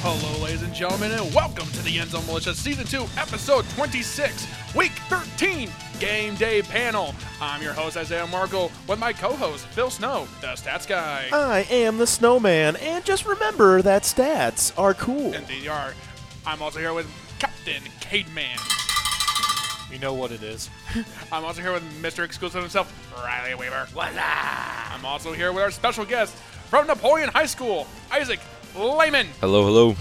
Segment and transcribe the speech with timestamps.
[0.00, 4.46] Hello, ladies and gentlemen, and welcome to the End Zone Militia Season 2, Episode 26,
[4.76, 7.16] Week 13, Game Day Panel.
[7.40, 11.28] I'm your host, Isaiah Markle, with my co host, Phil Snow, the stats guy.
[11.32, 15.34] I am the snowman, and just remember that stats are cool.
[15.34, 15.92] And they are.
[16.46, 18.60] I'm also here with Captain Cademan.
[19.92, 20.70] You know what it is.
[21.32, 22.24] I'm also here with Mr.
[22.24, 23.88] Exclusive himself, Riley Weaver.
[23.92, 24.94] What's up?
[24.94, 26.36] I'm also here with our special guest
[26.70, 28.38] from Napoleon High School, Isaac
[28.78, 29.26] Lehman.
[29.40, 29.96] Hello, hello.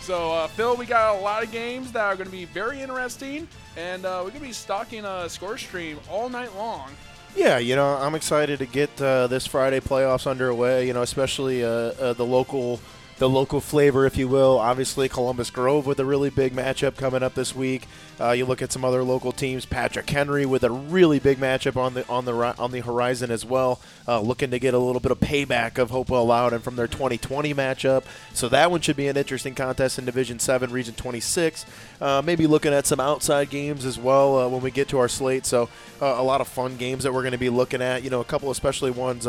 [0.00, 2.80] So, uh, Phil, we got a lot of games that are going to be very
[2.80, 6.90] interesting, and uh, we're going to be stocking a score stream all night long.
[7.36, 10.86] Yeah, you know, I'm excited to get uh, this Friday playoffs underway.
[10.86, 12.80] You know, especially uh, uh, the local,
[13.20, 14.58] the local flavor, if you will.
[14.58, 17.86] Obviously, Columbus Grove with a really big matchup coming up this week.
[18.18, 19.66] Uh, you look at some other local teams.
[19.66, 23.44] Patrick Henry with a really big matchup on the on the on the horizon as
[23.44, 23.78] well.
[24.08, 27.52] Uh, looking to get a little bit of payback of Hopewell Loudon from their 2020
[27.52, 28.04] matchup.
[28.32, 31.66] So that one should be an interesting contest in Division Seven, Region 26.
[32.00, 35.08] Uh, maybe looking at some outside games as well uh, when we get to our
[35.08, 35.44] slate.
[35.44, 35.68] So
[36.00, 38.02] uh, a lot of fun games that we're going to be looking at.
[38.02, 39.26] You know, a couple especially ones.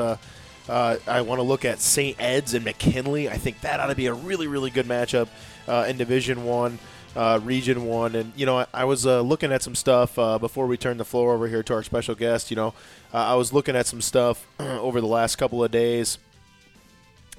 [0.69, 2.15] Uh, I want to look at St.
[2.19, 3.29] Ed's and McKinley.
[3.29, 5.27] I think that ought to be a really, really good matchup
[5.67, 6.79] uh, in Division One,
[7.15, 8.15] uh, Region One.
[8.15, 10.99] And you know, I, I was uh, looking at some stuff uh, before we turned
[10.99, 12.51] the floor over here to our special guest.
[12.51, 12.67] You know,
[13.13, 16.17] uh, I was looking at some stuff over the last couple of days.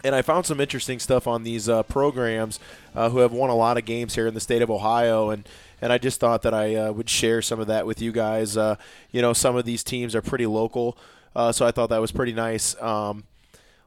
[0.04, 2.58] And I found some interesting stuff on these programs
[2.92, 5.48] who have won a lot of games here in the state of Ohio, and
[5.80, 8.56] and I just thought that I would share some of that with you guys.
[8.56, 10.98] You know, some of these teams are pretty local,
[11.34, 12.80] uh, so I thought that was pretty nice.
[12.80, 13.24] Um,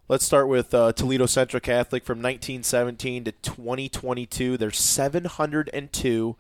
[0.08, 4.58] let's start with uh, Toledo Central Catholic from 1917 to 2022.
[4.58, 6.36] They're 702.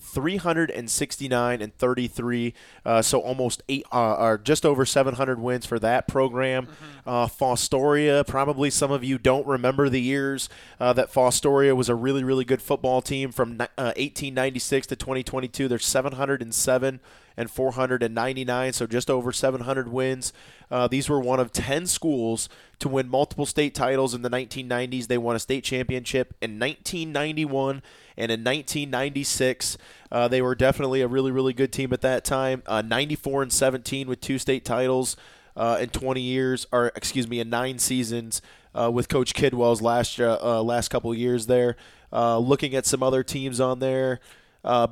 [0.00, 6.08] 369 and 33, uh, so almost eight, uh, or just over 700 wins for that
[6.08, 6.68] program.
[7.06, 10.48] Uh, Fostoria, probably some of you don't remember the years
[10.80, 13.66] uh, that Fostoria was a really, really good football team from uh,
[13.96, 15.68] 1896 to 2022.
[15.68, 17.00] They're 707
[17.40, 20.34] and 499, so just over 700 wins.
[20.70, 25.06] Uh, these were one of 10 schools to win multiple state titles in the 1990s.
[25.06, 27.82] They won a state championship in 1991
[28.18, 29.78] and in 1996.
[30.12, 32.62] Uh, they were definitely a really, really good team at that time.
[32.66, 35.16] Uh, 94 and 17 with two state titles
[35.56, 38.42] uh, in 20 years, or excuse me, in nine seasons
[38.78, 41.76] uh, with Coach Kidwell's last uh, last couple years there.
[42.12, 44.20] Looking at some other teams on there.
[44.62, 44.86] Uh,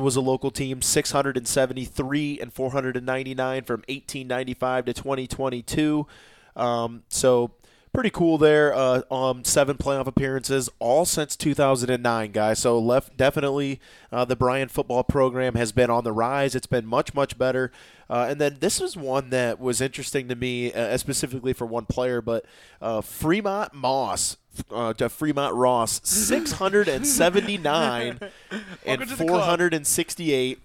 [0.00, 6.06] was a local team, 673 and 499 from 1895 to 2022.
[6.56, 7.52] Um, so
[7.92, 8.74] pretty cool there.
[8.74, 12.58] Uh, um, seven playoff appearances, all since 2009, guys.
[12.58, 13.80] So left definitely
[14.10, 16.54] uh, the Bryan football program has been on the rise.
[16.54, 17.70] It's been much much better.
[18.08, 21.86] Uh, and then this was one that was interesting to me, uh, specifically for one
[21.86, 22.44] player, but
[22.80, 24.36] uh, Fremont Moss.
[24.70, 28.30] Uh, to Fremont Ross, 679 and
[28.84, 29.46] Welcome to the club.
[29.46, 30.58] 468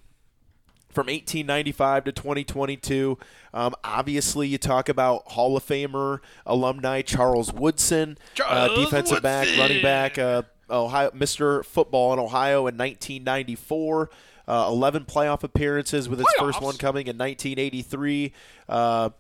[0.98, 3.20] from 1895 to 2022.
[3.54, 9.48] Um, obviously, you talk about Hall of Famer alumni Charles Woodson, uh, Charles defensive back,
[9.60, 11.64] running back, uh, Ohio, Mr.
[11.64, 14.10] Football in Ohio in 1994.
[14.48, 18.34] Uh, 11 playoff appearances with his first one coming in 1983.
[18.68, 19.12] Uh,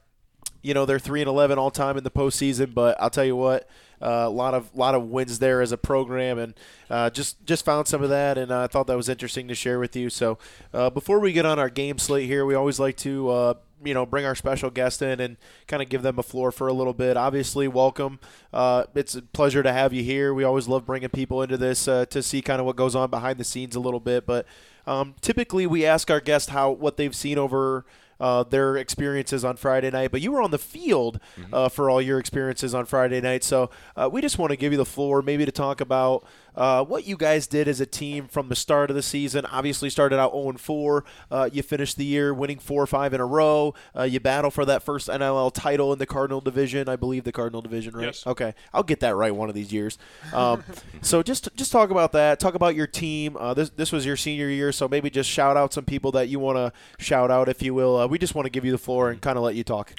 [0.64, 3.36] you know they're three and eleven all time in the postseason, but I'll tell you
[3.36, 3.66] what, uh,
[4.02, 6.54] a lot of lot of wins there as a program, and
[6.90, 9.56] uh, just just found some of that, and uh, I thought that was interesting to
[9.56, 10.10] share with you.
[10.10, 10.38] So
[10.74, 13.30] uh, before we get on our game slate here, we always like to.
[13.30, 13.54] Uh,
[13.84, 15.38] you know, bring our special guest in and
[15.68, 17.16] kind of give them a floor for a little bit.
[17.16, 18.20] Obviously, welcome.
[18.52, 20.34] Uh, it's a pleasure to have you here.
[20.34, 23.12] We always love bringing people into this uh, to see kind of what goes on
[23.12, 24.26] behind the scenes a little bit.
[24.26, 24.48] But
[24.88, 27.86] um, typically, we ask our guest how what they've seen over
[28.20, 30.12] uh, their experiences on Friday night.
[30.12, 31.20] But you were on the field
[31.54, 33.44] uh, for all your experiences on Friday night.
[33.44, 36.24] So uh, we just want to give you the floor, maybe to talk about
[36.58, 39.46] uh, what you guys did as a team from the start of the season.
[39.46, 41.06] Obviously, started out 0 4.
[41.30, 43.76] Uh, you finished the year winning four or five in a row.
[43.96, 46.90] Uh, you battle for that first NLL title in the Cardinal Division.
[46.90, 48.08] I believe the Cardinal Division, right?
[48.08, 48.26] Yes.
[48.26, 50.00] Okay, I'll get that right one of these years.
[50.34, 50.64] Um,
[51.02, 52.40] so just just talk about that.
[52.40, 53.38] Talk about your team.
[53.38, 56.28] Uh, this this was your senior year, so maybe just shout out some people that
[56.28, 57.98] you want to shout out, if you will.
[57.98, 59.94] Uh, we just want to give you the floor and kind of let you talk.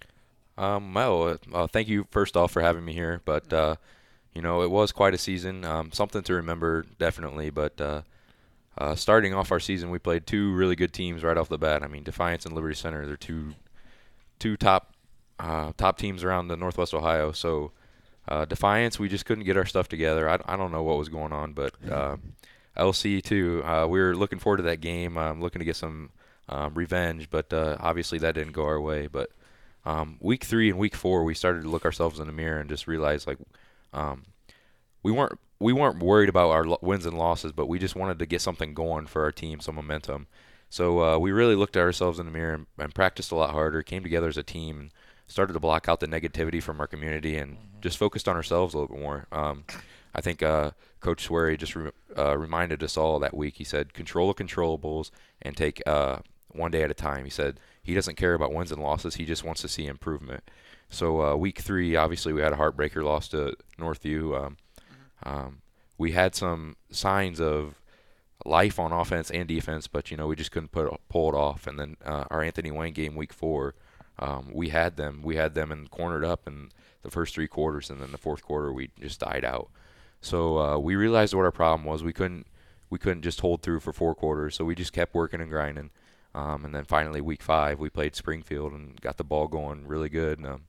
[0.56, 3.22] Um, well, uh, uh, thank you first off for having me here.
[3.25, 3.76] But uh,
[4.38, 5.64] you know, it was quite a season.
[5.64, 7.50] Um, something to remember, definitely.
[7.50, 8.02] But uh,
[8.79, 11.82] uh, starting off our season, we played two really good teams right off the bat.
[11.82, 13.05] I mean, Defiance and Liberty Center.
[13.05, 13.56] They're two
[14.38, 14.94] two top
[15.40, 17.32] uh, top teams around the Northwest Ohio.
[17.32, 17.73] So
[18.29, 20.31] uh, Defiance, we just couldn't get our stuff together.
[20.31, 22.17] I, I don't know what was going on, but uh,
[22.76, 23.64] LC too.
[23.64, 25.19] Uh, we were looking forward to that game.
[25.19, 26.11] Um, looking to get some
[26.49, 29.08] um, revenge, but obviously that didn't go our way.
[29.08, 29.32] But
[29.85, 32.70] um, week three and week four, we started to look ourselves in the mirror and
[32.70, 33.38] just realize like
[33.93, 34.25] um,
[35.02, 38.19] we weren't we weren't worried about our lo- wins and losses, but we just wanted
[38.19, 40.26] to get something going for our team, some momentum.
[40.70, 43.50] So uh, we really looked at ourselves in the mirror and, and practiced a lot
[43.50, 44.90] harder, came together as a team, and
[45.26, 48.79] started to block out the negativity from our community, and just focused on ourselves a
[48.79, 49.26] little bit more.
[49.32, 49.64] Um,
[50.14, 53.56] I think uh, Coach Swery just re- uh, reminded us all that week.
[53.56, 55.11] He said, "Control the controllables
[55.43, 56.19] and take uh,
[56.49, 59.25] one day at a time." He said he doesn't care about wins and losses; he
[59.25, 60.44] just wants to see improvement.
[60.90, 64.46] So uh, week three, obviously, we had a heartbreaker loss to Northview.
[64.46, 64.56] Um,
[65.23, 65.62] um,
[65.99, 67.81] we had some signs of
[68.44, 71.67] life on offense and defense, but you know we just couldn't put pull it off.
[71.67, 73.75] And then uh, our Anthony Wayne game, week four,
[74.19, 75.23] um, we had them.
[75.23, 76.70] We had them and cornered up in
[77.02, 79.70] the first three quarters, and then the fourth quarter we just died out.
[80.20, 82.02] So uh, we realized what our problem was.
[82.02, 82.46] We couldn't
[82.90, 85.90] we couldn't just hold through for four quarters, so we just kept working and grinding.
[86.35, 90.08] Um, and then finally, week five, we played Springfield and got the ball going really
[90.08, 90.38] good.
[90.38, 90.62] And, um,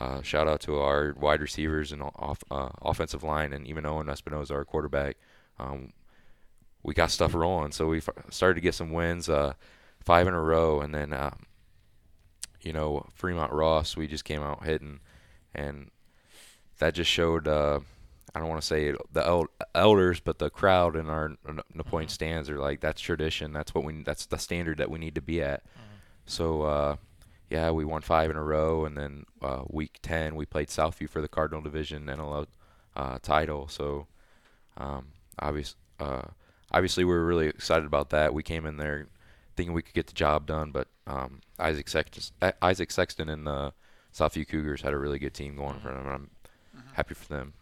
[0.00, 4.08] uh, shout out to our wide receivers and off, uh, offensive line, and even Owen
[4.08, 5.16] Espinosa, our quarterback.
[5.58, 5.92] Um,
[6.82, 9.54] we got stuff rolling, so we f- started to get some wins, uh,
[10.00, 11.40] five in a row, and then um,
[12.62, 15.00] you know Fremont Ross, we just came out hitting,
[15.54, 15.90] and
[16.78, 17.46] that just showed.
[17.48, 17.80] Uh,
[18.34, 21.32] I don't want to say the el- elders, but the crowd in our
[21.74, 23.52] Napoleon stands are like that's tradition.
[23.52, 24.02] That's what we.
[24.04, 25.64] That's the standard that we need to be at.
[26.26, 26.96] So uh,
[27.50, 31.08] yeah, we won five in a row, and then uh, week ten we played Southview
[31.08, 32.46] for the Cardinal Division NLL
[32.96, 33.68] uh, title.
[33.68, 34.06] So
[34.76, 35.08] um,
[35.38, 36.22] obviously, uh,
[36.70, 38.32] obviously we were really excited about that.
[38.32, 39.08] We came in there
[39.56, 43.72] thinking we could get the job done, but um, Isaac Sexton, Isaac Sexton and the
[44.14, 46.30] Southview Cougars had a really good team going for them, and I'm
[46.94, 47.52] happy for them.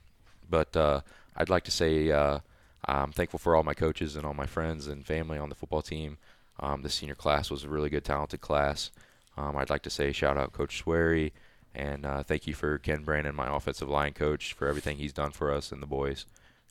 [0.48, 1.00] But uh,
[1.34, 2.40] I'd like to say uh,
[2.84, 5.82] I'm thankful for all my coaches and all my friends and family on the football
[5.82, 6.18] team.
[6.60, 8.90] Um, the senior class was a really good, talented class.
[9.38, 11.32] Um, I'd like to say shout out Coach Swery,
[11.74, 15.30] and uh, thank you for Ken Brandon, my offensive line coach, for everything he's done
[15.30, 16.26] for us and the boys.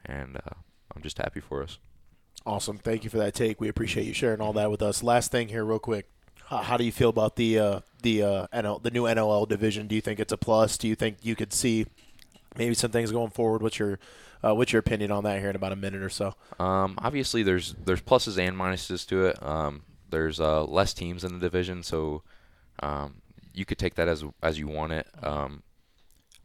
[0.05, 0.55] And uh,
[0.93, 1.79] I'm just happy for us.
[2.45, 2.77] Awesome.
[2.77, 3.61] Thank you for that take.
[3.61, 5.01] We appreciate you sharing all that with us.
[5.01, 6.09] Last thing here, real quick.
[6.45, 9.87] How, how do you feel about the uh, the uh, NL, the new NLL division?
[9.87, 10.77] Do you think it's a plus?
[10.77, 11.85] Do you think you could see
[12.57, 13.61] maybe some things going forward?
[13.61, 13.99] What's your
[14.43, 16.35] uh, what's your opinion on that here in about a minute or so?
[16.59, 19.41] Um, obviously, there's there's pluses and minuses to it.
[19.41, 22.23] Um, there's uh, less teams in the division, so
[22.81, 23.21] um,
[23.53, 25.07] you could take that as as you want it.
[25.23, 25.63] Um,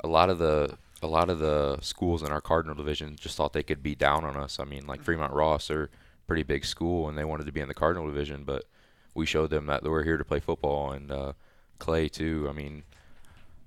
[0.02, 3.52] a lot of the a lot of the schools in our Cardinal division just thought
[3.52, 4.58] they could be down on us.
[4.60, 5.88] I mean, like Fremont Ross are a
[6.26, 8.64] pretty big school, and they wanted to be in the Cardinal division, but
[9.14, 11.32] we showed them that we're here to play football, and uh,
[11.78, 12.46] Clay too.
[12.48, 12.84] I mean,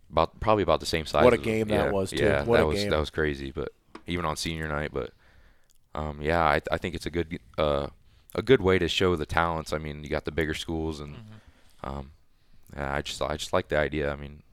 [0.09, 1.23] about probably about the same size.
[1.23, 2.23] What a as- game that yeah, was, too.
[2.23, 2.89] Yeah, What that a was game.
[2.89, 3.51] that was crazy.
[3.51, 3.69] But
[4.07, 5.11] even on senior night, but
[5.93, 7.87] um, yeah, I, I think it's a good uh,
[8.33, 9.73] a good way to show the talents.
[9.73, 11.15] I mean, you got the bigger schools, and
[11.83, 12.14] um, yeah,
[12.75, 14.11] I just I just like the idea.
[14.11, 14.43] I mean,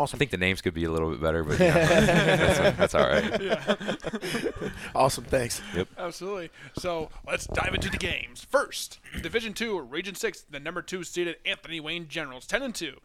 [0.00, 0.16] Awesome.
[0.16, 3.06] I think the names could be a little bit better, but yeah, that's, that's all
[3.06, 4.72] right.
[4.94, 5.24] Awesome.
[5.24, 5.60] Thanks.
[5.98, 6.50] Absolutely.
[6.78, 8.42] So let's dive into the games.
[8.42, 12.96] First, Division Two, Region Six, the number two seeded Anthony Wayne Generals, ten and two,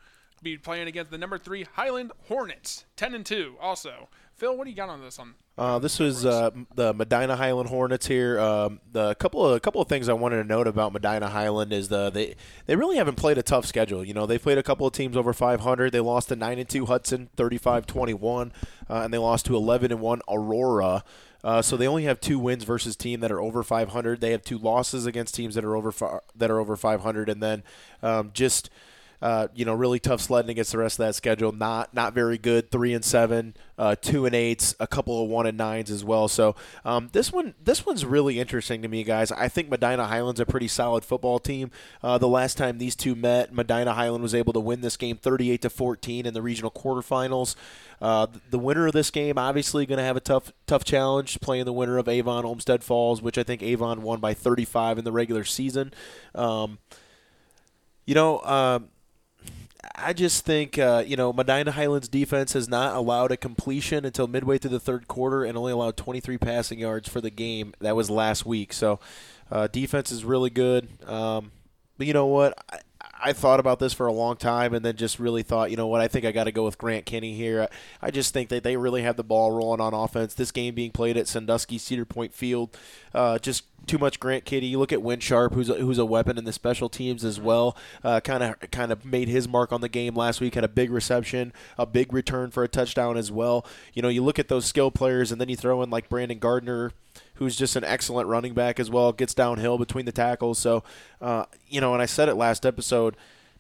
[0.42, 3.56] be playing against the number three Highland Hornets, ten and two.
[3.60, 5.36] Also, Phil, what do you got on this one?
[5.58, 8.38] Uh, this was uh, the Medina Highland Hornets here.
[8.38, 11.88] Um, the couple of couple of things I wanted to note about Medina Highland is
[11.88, 12.36] the they
[12.66, 14.04] they really haven't played a tough schedule.
[14.04, 15.94] You know, they played a couple of teams over 500.
[15.94, 18.52] They lost to 9 and 2 Hudson, 35-21,
[18.90, 21.06] uh, and they lost to 11 and 1 Aurora.
[21.42, 24.20] Uh, so they only have two wins versus team that are over 500.
[24.20, 27.42] They have two losses against teams that are over fi- that are over 500, and
[27.42, 27.64] then
[28.04, 28.70] um, just
[29.22, 31.52] uh, you know, really tough sledding against the rest of that schedule.
[31.52, 32.72] Not not very good.
[32.72, 36.28] Three and seven, uh, two and eights, a couple of one and nines as well.
[36.28, 39.32] So um, this one this one's really interesting to me, guys.
[39.32, 41.72] I think Medina Highland's a pretty solid football team.
[42.04, 45.18] Uh, the last time these two met, Medina Highland was able to win this game
[45.18, 47.56] 38 to 14 in the regional quarterfinals.
[48.02, 51.66] Uh, the winner of this game obviously going to have a tough tough challenge playing
[51.66, 55.12] the winner of Avon Olmsted Falls, which I think Avon won by 35 in the
[55.12, 55.94] regular season.
[56.34, 56.80] Um,
[58.06, 58.90] you know, um,
[59.94, 64.28] I just think uh, you know Medina Highlands defense has not allowed a completion until
[64.28, 67.74] midway through the third quarter and only allowed 23 passing yards for the game.
[67.80, 68.74] That was last week.
[68.74, 69.00] So
[69.52, 70.88] uh, defense is really good.
[71.08, 71.52] Um,
[71.98, 72.58] but you know what?
[73.22, 75.88] I, thought about this for a long time and then just really thought, you know
[75.88, 76.02] what?
[76.02, 77.68] I think I got to go with Grant Kinney here.
[78.02, 80.34] I, just think that they really have the ball rolling on offense.
[80.34, 82.78] This game being played at Sandusky Cedar Point Field,
[83.14, 84.68] uh, just too much Grant Kinney.
[84.68, 87.40] You look at Win Sharp, who's a, who's a weapon in the special teams as
[87.40, 87.78] well.
[88.04, 90.56] Kind of kind of made his mark on the game last week.
[90.56, 93.66] Had a big reception, a big return for a touchdown as well.
[93.94, 96.40] You know, you look at those skill players, and then you throw in like Brandon
[96.40, 96.92] Gardner,
[97.36, 99.12] who's just an excellent running back as well.
[99.12, 100.60] Gets downhill between the tackles.
[100.60, 100.84] So,
[101.22, 103.16] uh, you know, and I said it last episode.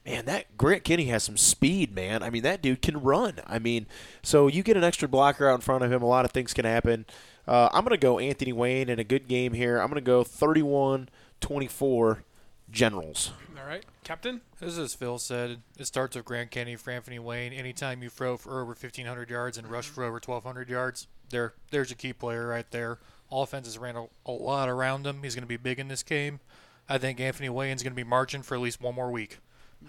[0.05, 2.21] man, that Grant Kinney has some speed, man.
[2.23, 3.39] I mean, that dude can run.
[3.47, 3.87] I mean,
[4.21, 6.53] so you get an extra blocker out in front of him, a lot of things
[6.53, 7.05] can happen.
[7.47, 9.79] Uh, I'm going to go Anthony Wayne in a good game here.
[9.79, 11.09] I'm going to go 31
[11.41, 12.23] 24
[12.71, 13.31] Generals.
[13.57, 14.41] All right, Captain.
[14.59, 17.53] As as Phil said, it starts with Grant Kenny for Anthony Wayne.
[17.53, 21.91] Anytime you throw for over 1,500 yards and rush for over 1,200 yards, there, there's
[21.91, 22.99] a key player right there.
[23.31, 25.23] Offenses ran a, a lot around him.
[25.23, 26.39] He's going to be big in this game.
[26.87, 29.39] I think Anthony Wayne's going to be marching for at least one more week.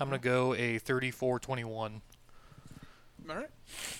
[0.00, 2.00] I'm going to go a 34-21.
[3.28, 3.48] All right,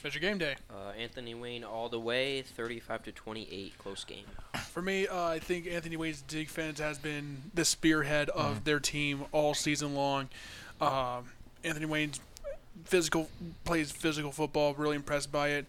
[0.03, 0.55] that's your game day.
[0.71, 4.25] Uh, Anthony Wayne all the way, 35 to 28, close game.
[4.69, 9.25] For me, uh, I think Anthony Wayne's defense has been the spearhead of their team
[9.33, 10.29] all season long.
[10.81, 11.25] Um,
[11.65, 12.21] Anthony Wayne's
[12.85, 13.29] physical
[13.65, 14.75] plays physical football.
[14.75, 15.67] Really impressed by it.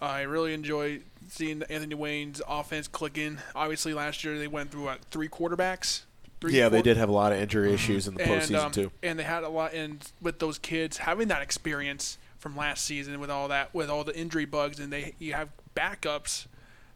[0.00, 3.38] I really enjoy seeing Anthony Wayne's offense clicking.
[3.54, 6.02] Obviously, last year they went through what three quarterbacks.
[6.40, 8.72] Three, Yeah, they did have a lot of injury issues in the and, postseason um,
[8.72, 8.92] too.
[9.02, 13.18] And they had a lot, and with those kids having that experience from last season,
[13.20, 16.46] with all that, with all the injury bugs, and they you have backups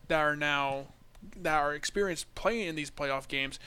[0.08, 0.86] that are now
[1.36, 3.58] that are experienced playing in these playoff games.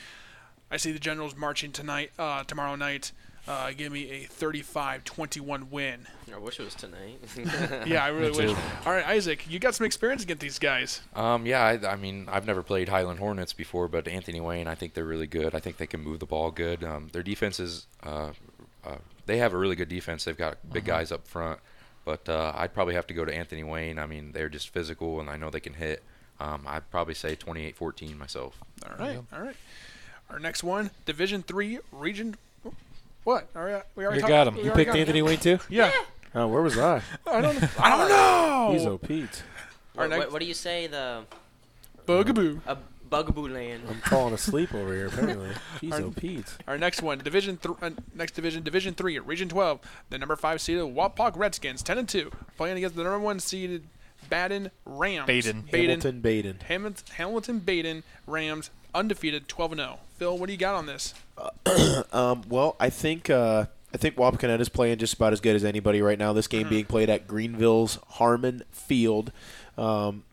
[0.70, 3.12] I see the Generals marching tonight, uh, tomorrow night.
[3.46, 6.08] Uh, give me a 35-21 win.
[6.34, 7.20] I wish it was tonight.
[7.86, 8.58] Yeah, I really Me wish.
[8.86, 11.02] All right, Isaac, you got some experience against these guys.
[11.16, 14.76] Um, yeah, I, I mean, I've never played Highland Hornets before, but Anthony Wayne, I
[14.76, 15.54] think they're really good.
[15.54, 16.84] I think they can move the ball good.
[16.86, 18.32] Um, their defense is, uh,
[18.86, 18.96] uh,
[19.26, 20.24] they have a really good defense.
[20.24, 21.60] They've got big guys up front,
[22.06, 24.00] but uh, I'd probably have to go to Anthony Wayne.
[24.00, 26.02] I mean, they're just physical, and I know they can hit.
[26.40, 28.58] Um, I'd probably say 28-14 myself.
[28.86, 29.56] All right, all right.
[30.30, 32.36] Our next one, Division Three, Region.
[33.24, 33.48] What?
[33.56, 34.56] All right, we already You talked- got him.
[34.56, 35.60] we You already picked got Anthony Wayne too?
[35.70, 35.92] Yeah.
[36.36, 37.02] Oh, where was I?
[37.28, 37.80] I don't.
[37.80, 38.70] I don't know.
[38.74, 39.44] He's a Pete.
[39.98, 40.88] Our what, next- what, what do you say?
[40.88, 41.24] The
[42.06, 42.62] Bugaboo.
[42.66, 42.78] a
[43.10, 43.84] bugaboo land.
[43.88, 45.08] I'm falling asleep over here.
[45.14, 45.50] Apparently,
[45.80, 46.58] he's Our- a Pete.
[46.68, 49.80] Our next one, Division th- uh, next division, Division Three, Region Twelve.
[50.10, 53.84] The number five seeded Wapak Redskins, ten and two, playing against the number one seeded
[54.30, 55.28] Badin Rams.
[55.30, 55.64] Badin.
[55.70, 55.72] Badin.
[55.88, 56.62] Hamilton Badin.
[56.64, 60.00] Hamilton, Hamilton Badin Rams, undefeated, twelve and zero.
[60.24, 61.14] Phil, what do you got on this?
[62.14, 65.66] Um, well, I think uh, I think Wapakoneta is playing just about as good as
[65.66, 66.32] anybody right now.
[66.32, 69.32] This game being played at Greenville's Harmon Field.
[69.78, 70.24] Um,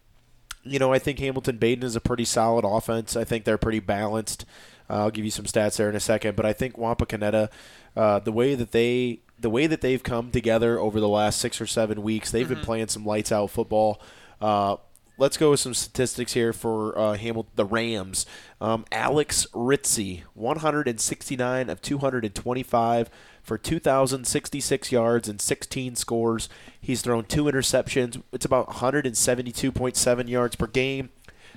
[0.63, 3.17] you know, I think Hamilton Badin is a pretty solid offense.
[3.17, 4.45] I think they're pretty balanced.
[4.89, 7.49] Uh, I'll give you some stats there in a second, but I think Wapakoneta,
[7.97, 11.61] uh, the way that they the way that they've come together over the last six
[11.61, 14.01] or seven weeks, they've been playing some lights out football.
[14.41, 14.77] Uh,
[15.21, 17.17] let's go with some statistics here for uh,
[17.55, 18.25] the Rams.
[18.59, 23.11] Um, Alex Ritzy, 169 of 225
[23.43, 26.49] for 2,066 yards and 16 scores.
[26.81, 28.23] He's thrown two interceptions.
[28.33, 31.11] It's about 172.7 yards per game.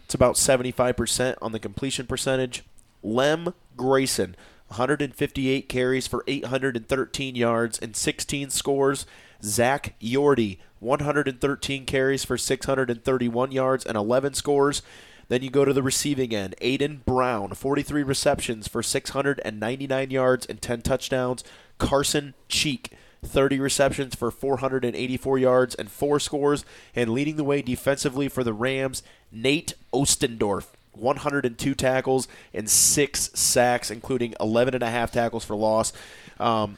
[0.04, 2.66] It's about 75% on the completion percentage.
[3.02, 4.36] Lem Grayson,
[4.68, 9.06] 158 carries for 813 yards and 16 scores.
[9.42, 14.82] Zach Yordi, 113 carries for 631 yards and 11 scores.
[15.30, 16.56] Then you go to the receiving end.
[16.62, 21.44] Aiden Brown, 43 receptions for 699 yards and 10 touchdowns.
[21.78, 22.92] Carson Cheek,
[23.24, 26.66] 30 receptions for 484 yards and 4 scores.
[26.96, 33.90] And leading the way defensively for the Rams, Nate Ostendorf, 102 tackles and 6 sacks,
[33.90, 35.94] including 11 and a half tackles for loss.
[36.40, 36.78] Um,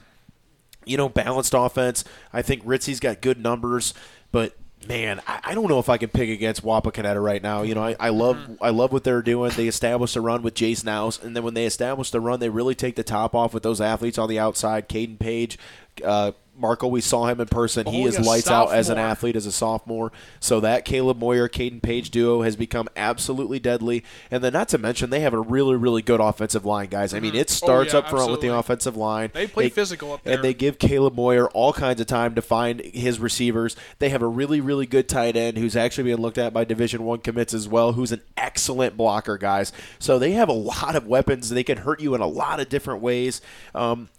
[0.86, 2.04] you know, balanced offense.
[2.34, 3.94] I think Ritzy's got good numbers,
[4.32, 4.56] but
[4.88, 7.62] man, I, I don't know if I can pick against Wapakoneta right now.
[7.64, 9.52] You know, I, I love I love what they're doing.
[9.52, 12.50] They established a run with Jace Nouse, and then when they establish the run, they
[12.50, 14.90] really take the top off with those athletes on the outside.
[14.90, 15.58] Caden Page,
[16.04, 17.86] uh, Marco, we saw him in person.
[17.86, 20.12] he Oh, is yeah, lights out as an athlete as a sophomore.
[20.40, 24.04] So that Caleb Moyer, Caden Page duo has become absolutely deadly.
[24.32, 27.14] And then not to mention they have a really, really good offensive line, guys.
[27.14, 29.32] I mean, it starts yeah, up front with the offensive line.
[29.34, 30.36] They play physical up there.
[30.36, 33.76] And they give Caleb Moyer all kinds of time to find his receivers.
[34.00, 37.04] They have a really, really good tight end who's actually being looked at by Division
[37.04, 39.72] One commits as well, who's an excellent blocker, guys.
[40.00, 41.50] So they have a lot of weapons.
[41.50, 43.42] They can hurt you in a lot of different ways.
[43.74, 44.10] Um,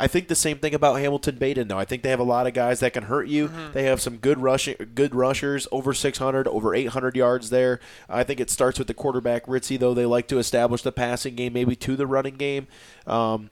[0.00, 1.78] I think the same thing about Hamilton Badin, though.
[1.78, 3.48] I think they have a lot of guys that can hurt you.
[3.48, 3.72] Mm-hmm.
[3.72, 7.80] They have some good rushing, good rushers, over 600, over 800 yards there.
[8.08, 9.92] I think it starts with the quarterback Ritzy, though.
[9.92, 12.66] They like to establish the passing game, maybe to the running game.
[13.06, 13.50] Um,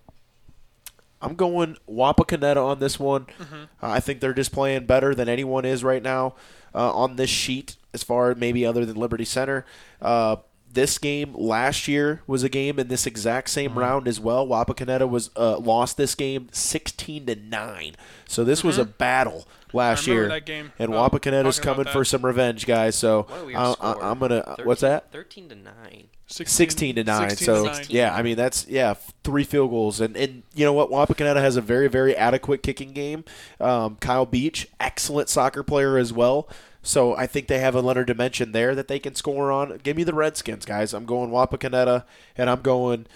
[1.21, 3.27] I'm going Wapakoneta on this one.
[3.39, 3.55] Mm-hmm.
[3.83, 6.35] Uh, I think they're just playing better than anyone is right now
[6.75, 9.67] uh, on this sheet, as far maybe other than Liberty Center.
[10.01, 10.37] Uh,
[10.73, 13.79] this game last year was a game in this exact same Mm-hmm.
[13.79, 14.47] round as well.
[14.47, 17.95] Wapakoneta was uh, lost this game sixteen to nine.
[18.27, 20.13] So this was a battle last Mm-hmm.
[20.13, 20.73] year, that game.
[20.79, 22.95] and Oh, Wapakoneta's coming for some revenge, guys.
[22.97, 24.43] So What I, I'm gonna.
[24.43, 25.11] 13 what's that?
[25.13, 26.09] 13 to 9.
[26.31, 27.85] 16 to 9 16 so to 9.
[27.89, 28.93] yeah i mean that's yeah
[29.25, 32.93] three field goals and and you know what wapakoneta has a very very adequate kicking
[32.93, 33.25] game
[33.61, 36.47] um, kyle beach excellent soccer player as well
[36.89, 40.03] so i think they have another dimension there that they can score on give me
[40.05, 42.05] the redskins guys i'm going wapakoneta
[42.37, 43.07] and i'm going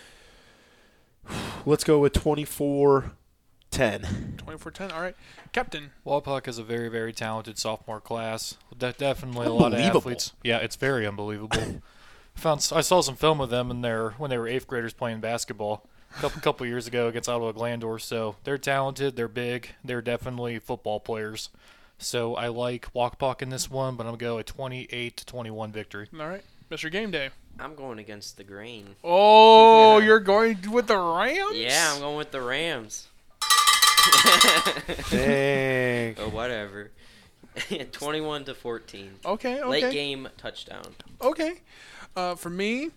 [1.67, 3.13] let's go with 24
[3.71, 4.91] 10 24 10.
[4.91, 5.17] All right.
[5.53, 5.93] Captain.
[6.07, 8.59] Wapak is a very, very talented sophomore class.
[8.77, 9.99] De- definitely a lot of Unbelievable.
[10.01, 10.33] athletes.
[10.45, 11.81] Yeah, it's very unbelievable.
[12.35, 15.21] Found I saw some film of them in their when they were eighth graders playing
[15.21, 15.87] basketball
[16.17, 18.03] a couple couple years ago against Ottawa Glandorf.
[18.03, 19.17] So they're talented.
[19.17, 19.71] They're big.
[19.83, 21.49] They're definitely football players.
[22.03, 25.73] So I like Wapak in this one, but I'm gonna go a 28 to 21
[25.73, 26.09] victory.
[26.19, 26.43] All right.
[26.71, 26.91] Mr.
[26.91, 27.31] Game Day.
[27.61, 28.97] I'm going against the grain.
[29.05, 31.57] Oh, you're going with the Rams?
[31.57, 33.09] Yeah, I'm going with the Rams.
[35.11, 36.17] Dang.
[36.19, 36.91] oh, whatever.
[37.93, 39.11] 21 to 14.
[39.25, 39.69] Okay, okay.
[39.69, 40.83] Late game touchdown.
[41.21, 41.61] Okay.
[42.17, 42.91] Uh, for me,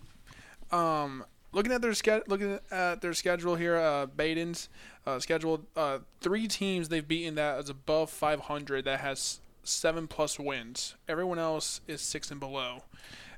[0.72, 4.68] um, looking at their ske- looking at their schedule here, uh, Badin's
[5.06, 10.38] uh, schedule, uh, three teams they've beaten that is above 500 that has seven plus
[10.38, 10.94] wins.
[11.08, 12.82] Everyone else is six and below.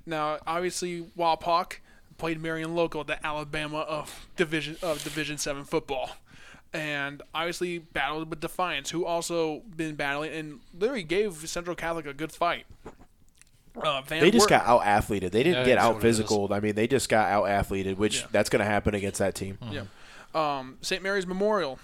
[0.06, 1.76] Now, obviously, Wapak
[2.16, 6.10] played Marion Local, the Alabama of Division of Division Seven football.
[6.72, 12.12] And obviously battled with Defiance, who also been battling and literally gave Central Catholic a
[12.12, 12.66] good fight.
[13.82, 15.30] Uh, They just got out athleted.
[15.32, 16.16] They didn't Yeah, get out what it is.
[16.18, 16.52] physical.
[16.52, 18.26] I mean, they just got out athleted, which Yeah.
[18.32, 19.58] that's going to happen against that team.
[19.70, 19.82] Yeah.
[20.34, 21.02] Um, St.
[21.02, 21.78] Mary's Memorial,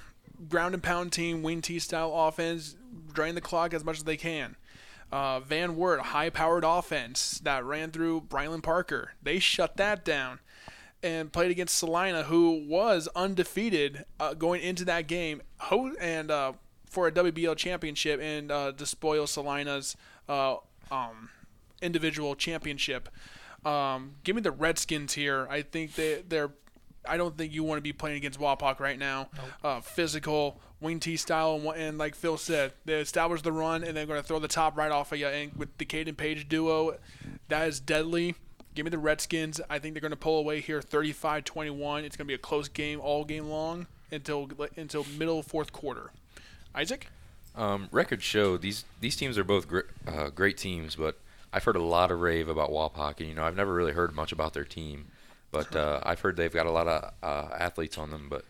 [0.49, 2.77] ground and pound team, wing T style offense,
[3.13, 4.57] drain the clock as much as they can.
[5.13, 9.13] Uh, Van Wert, high powered offense that ran through Brylan Parker.
[9.23, 10.41] They shut that down
[11.03, 16.53] and played against Celina, who was undefeated uh, going into that game, ho- and uh,
[16.89, 19.97] for a WBL championship and uh, despoil Celina's
[20.29, 20.57] uh,
[20.91, 21.29] um,
[21.85, 23.09] individual championship.
[23.65, 25.47] Um, give me the Redskins here.
[25.51, 26.51] I think they they're.
[27.07, 29.29] I don't think you want to be playing against Wapak right now.
[29.63, 33.95] Uh, physical, wing T style, and, and like Phil said, they establish the run and
[33.95, 35.27] they're going to throw the top right off of you.
[35.27, 36.97] And with the Caden Page duo,
[37.49, 38.37] that is deadly.
[38.75, 39.61] Give me the Redskins.
[39.69, 42.05] I think they're going to pull away here 35 21.
[42.05, 46.11] It's going to be a close game all game long until until middle fourth quarter.
[46.75, 47.09] Isaac?
[47.55, 51.21] Um, records show these these teams are both gr- uh, great teams, but
[51.55, 54.13] I've heard a lot of rave about Wapak, and you know I've never really heard
[54.15, 55.07] much about their team,
[55.53, 58.27] but uh, I've heard they've got a lot of uh, athletes on them.
[58.29, 58.45] But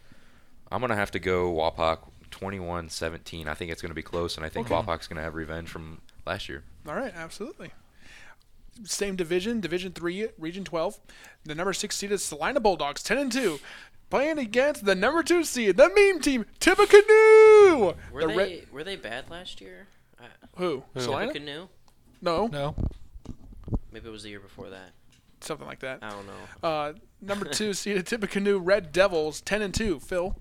[0.73, 1.99] I'm gonna have to go Wapak
[2.31, 3.47] 21-17.
[3.47, 4.75] I think it's gonna be close, and I think Okay.
[4.83, 6.64] Wapak's gonna have revenge from last year.
[6.88, 7.73] All right, absolutely.
[8.85, 10.99] Same division, Division Three, Region Twelve.
[11.45, 13.61] The number six seeded Celina Bulldogs, ten and two,
[14.11, 17.95] playing against the number two seed, the meme team, Tippecanoe.
[18.12, 19.87] Were the they Red- were they bad last year?
[20.19, 20.25] Uh,
[20.57, 20.83] who?
[20.97, 21.33] Celina?
[21.33, 21.69] Canoe?
[22.25, 22.75] No, No,
[23.93, 24.91] Maybe it was the year before that.
[25.41, 25.99] something like that.
[26.03, 26.69] I don't know.
[26.69, 30.01] Uh, number two seeded Tippecanoe Red Devils, ten and two.
[30.01, 30.37] Phil.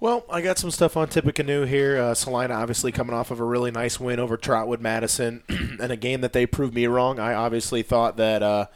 [0.00, 1.96] Well, I got some stuff on Tippecanoe here.
[1.96, 5.96] Uh, Celina obviously coming off of a really nice win over Trotwood Madison, and a
[5.96, 7.20] game that they proved me wrong.
[7.20, 8.66] I obviously thought that uh,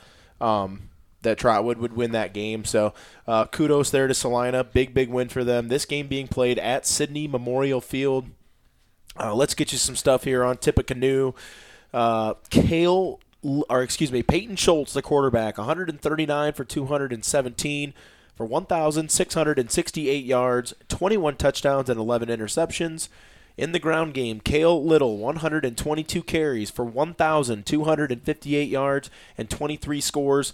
[0.40, 0.90] um,
[1.22, 2.64] that Trotwood would win that game.
[2.64, 2.94] So
[3.26, 4.62] uh, kudos there to Celina.
[4.62, 5.66] Big big win for them.
[5.66, 8.28] This game being played at Sidney Memorial Field.
[9.18, 11.34] Uh, let's get you some stuff here on Tippecanoe.
[11.92, 17.94] Uh, Kale, or excuse me, Peyton Schultz, the quarterback, 139 for 217
[18.36, 23.08] for 1,668 yards, 21 touchdowns, and 11 interceptions.
[23.56, 30.52] In the ground game, Kale Little, 122 carries for 1,258 yards and 23 scores.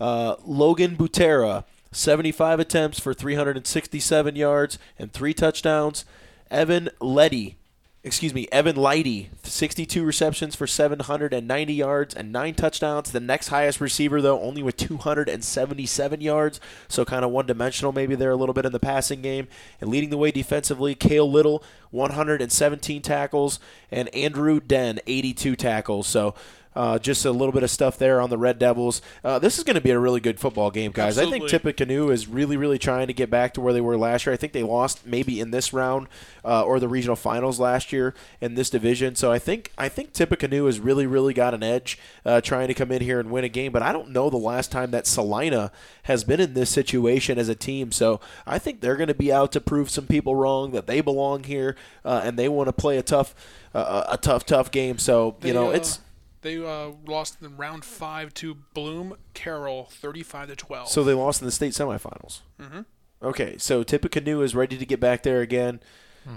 [0.00, 1.62] Uh, Logan Butera,
[1.92, 6.04] 75 attempts for 367 yards and three touchdowns.
[6.50, 7.56] Evan Letty,
[8.04, 13.12] excuse me, Evan Lighty, 62 receptions for 790 yards and nine touchdowns.
[13.12, 18.16] The next highest receiver, though, only with 277 yards, so kind of one dimensional maybe
[18.16, 19.46] there a little bit in the passing game.
[19.80, 23.60] And leading the way defensively, Kale Little, 117 tackles,
[23.90, 26.08] and Andrew Den, 82 tackles.
[26.08, 26.34] So
[26.74, 29.02] uh, just a little bit of stuff there on the Red Devils.
[29.22, 31.18] Uh, this is going to be a really good football game, guys.
[31.18, 34.26] I think Tippecanoe is really, really trying to get back to where they were last
[34.26, 34.32] year.
[34.32, 36.08] I think they lost maybe in this round
[36.44, 39.14] uh, or the regional finals last year in this division.
[39.14, 42.74] So I think I think Tippecanoe has really, really got an edge uh, trying to
[42.74, 43.72] come in here and win a game.
[43.72, 45.70] But I don't know the last time that Celina
[46.04, 47.92] has been in this situation as a team.
[47.92, 51.00] So I think they're going to be out to prove some people wrong that they
[51.00, 53.34] belong here uh, and they want to play a tough,
[53.74, 54.98] uh, a tough, tough game.
[54.98, 56.00] So you They, know it's
[56.42, 60.88] They uh, lost in round five to Bloom Carroll, 35 to 12.
[60.88, 62.40] So they lost in the state semifinals.
[62.60, 62.80] Mm-hmm.
[63.22, 65.80] Okay, so Tippecanoe is ready to get back there again.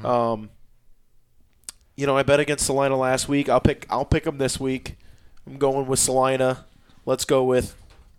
[0.04, 0.50] Um,
[1.96, 3.50] you know, I bet against Celina last week.
[3.50, 3.86] I'll pick.
[3.90, 4.98] I'll pick them this week.
[5.48, 6.66] I'm going with Celina.
[7.06, 7.76] Let's go with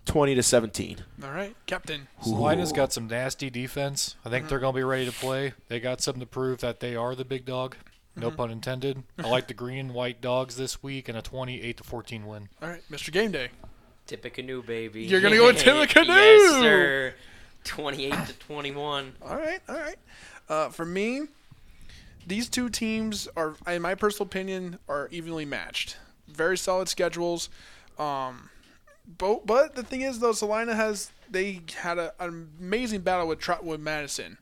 [0.06, 0.98] 20 to 17.
[1.22, 2.08] All right, Captain.
[2.22, 4.14] Celina's got some nasty defense.
[4.24, 5.54] I think they're going to be ready to play.
[5.68, 7.76] They got something to prove that they are the big dog.
[8.16, 9.02] No pun intended.
[9.18, 12.48] I like the green and white dogs this week and a 28 to 14 win.
[12.62, 13.12] All right, Mr.
[13.12, 13.50] Game Day.
[14.06, 15.02] Tippecanoe, baby.
[15.04, 16.12] You're gonna go with Tippecanoe!
[16.12, 17.14] yes, sir.
[17.64, 19.12] 28 to 21.
[19.22, 19.98] All right, all right.
[20.48, 21.22] Uh, for me,
[22.26, 25.96] these two teams are, in my personal opinion, are evenly matched.
[26.28, 27.48] Very solid schedules.
[27.98, 28.50] Um,
[29.18, 33.40] but, but the thing is, though, Celina has they had a, an amazing battle with
[33.40, 34.38] Trotwood Madison,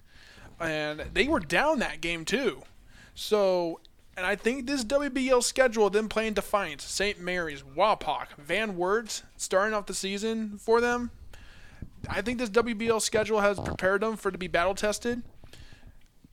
[0.60, 2.62] and they were down that game too.
[3.14, 3.80] So,
[4.16, 7.20] and I think this WBL schedule, them playing Defiance, St.
[7.20, 11.10] Mary's, Wapak, Van Wert, starting off the season for them,
[12.08, 15.22] I think this WBL schedule has prepared them for to be battle tested.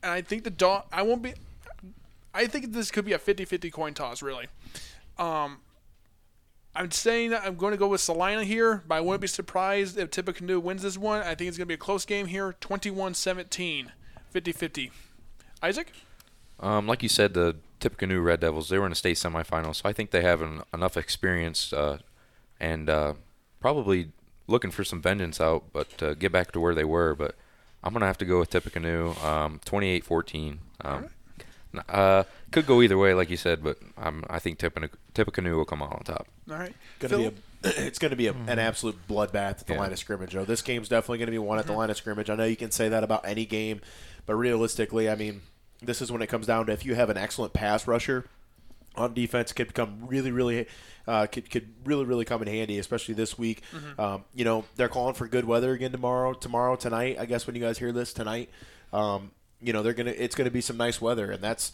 [0.02, 1.34] And I think the dog I won't be
[2.34, 4.48] I think this could be a 50-50 coin toss really.
[5.18, 5.58] Um
[6.74, 9.98] I'm saying that I'm going to go with Celina here, but I wouldn't be surprised
[9.98, 11.20] if Tippecanoe wins this one.
[11.20, 13.88] I think it's going to be a close game here, 21-17,
[14.34, 14.90] 50-50.
[15.62, 15.92] Isaac?
[16.60, 19.88] Um, like you said, the Tippecanoe Red Devils, they were in a state semifinal, so
[19.88, 21.98] I think they have an, enough experience uh,
[22.60, 23.14] and uh,
[23.60, 24.12] probably
[24.46, 27.14] looking for some vengeance out, but uh, get back to where they were.
[27.14, 27.34] But
[27.82, 30.58] I'm going to have to go with Tippecanoe, um, 28-14.
[30.84, 31.06] Um,
[31.74, 35.56] n- uh, could go either way, like you said, but um, I think Tippecanoe, Tippecanoe
[35.56, 36.28] will come out on top.
[36.50, 36.74] All right.
[37.00, 37.32] Gonna be a,
[37.64, 39.80] it's going to be a, an absolute bloodbath at the Yeah.
[39.80, 40.44] line of scrimmage, though.
[40.44, 42.30] This game's definitely going to be won at the line of scrimmage.
[42.30, 43.80] I know you can say that about any game,
[44.26, 45.42] but realistically, I mean,
[45.86, 48.24] this is when it comes down to if you have an excellent pass rusher
[48.94, 50.66] on defense, could become really, really,
[51.06, 53.62] uh, could could really, really come in handy, especially this week.
[53.98, 57.16] Um, you know, they're calling for good weather again tomorrow, tomorrow, tonight.
[57.18, 58.50] I guess when you guys hear this tonight,
[58.92, 61.72] um, you know, they're gonna, it's gonna be some nice weather, and that's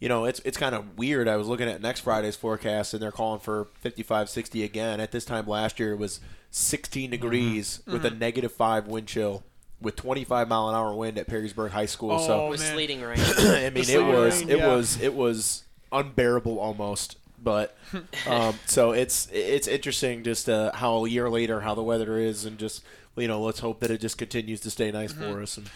[0.00, 1.28] you know, it's it's kind of weird.
[1.28, 4.98] I was looking at next Friday's forecast, and they're calling for 55, 60 again.
[5.00, 6.20] At this time last year, it was
[6.52, 9.44] 16 degrees with a negative five wind chill,
[9.80, 12.12] with 25 mile an hour wind at Perrysburg High School.
[12.12, 12.74] Oh, so With man.
[12.74, 13.18] sleeting rain.
[13.38, 14.74] I mean, it was rain, it yeah.
[14.74, 17.16] was it was unbearable almost.
[17.42, 17.76] But
[18.26, 22.44] um, so it's it's interesting just uh, how a year later how the weather is,
[22.44, 22.82] and just
[23.16, 25.56] you know let's hope that it just continues to stay nice for us.
[25.56, 25.70] And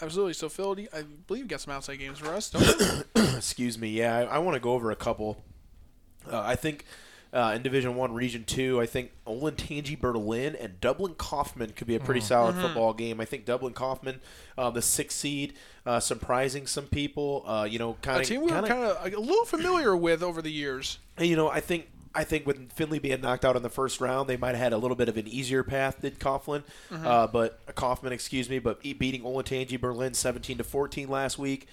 [0.00, 0.32] Absolutely.
[0.32, 2.64] So, Phil, you- I believe you got some outside games for us, don't
[3.14, 3.22] you?
[3.36, 5.44] excuse me, yeah, I, I want to go over a couple.
[6.30, 6.84] Uh, I think
[7.32, 11.94] uh, in Division One, Region Two, I think Olentangy Berlin and Dublin Coffman could be
[11.96, 13.20] a pretty solid football game.
[13.20, 14.20] I think Dublin Coffman,
[14.58, 15.54] uh, the sixth seed,
[15.86, 17.42] uh, surprising some people.
[17.46, 19.96] Uh, you know, kind of a of team we were kind of a little familiar
[19.96, 20.98] with over the years.
[21.18, 24.28] You know, I think I think with Findlay being knocked out in the first round,
[24.28, 27.60] they might have had a little bit of an easier path than Coughlin, uh, but
[27.66, 31.66] uh, Coffman, excuse me, but e- beating Olentangy Berlin seventeen to fourteen last week,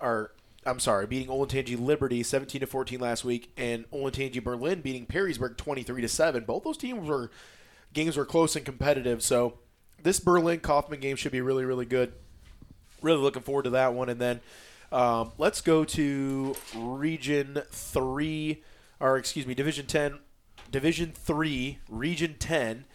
[0.00, 0.32] or
[0.66, 5.56] I'm sorry, beating Olentangy Liberty seventeen to fourteen last week, and Olentangy Berlin beating Perrysburg
[5.56, 6.44] twenty three to seven.
[6.44, 7.30] Both those teams were
[7.92, 9.22] games were close and competitive.
[9.22, 9.58] So
[10.02, 12.12] this Berlin Coffman game should be really really good.
[13.02, 14.40] Really looking forward to that one, and then.
[14.90, 18.62] Um, let's go to Region Three,
[18.98, 20.18] or excuse me, Division Ten,
[20.70, 22.86] Division Three, Region Ten.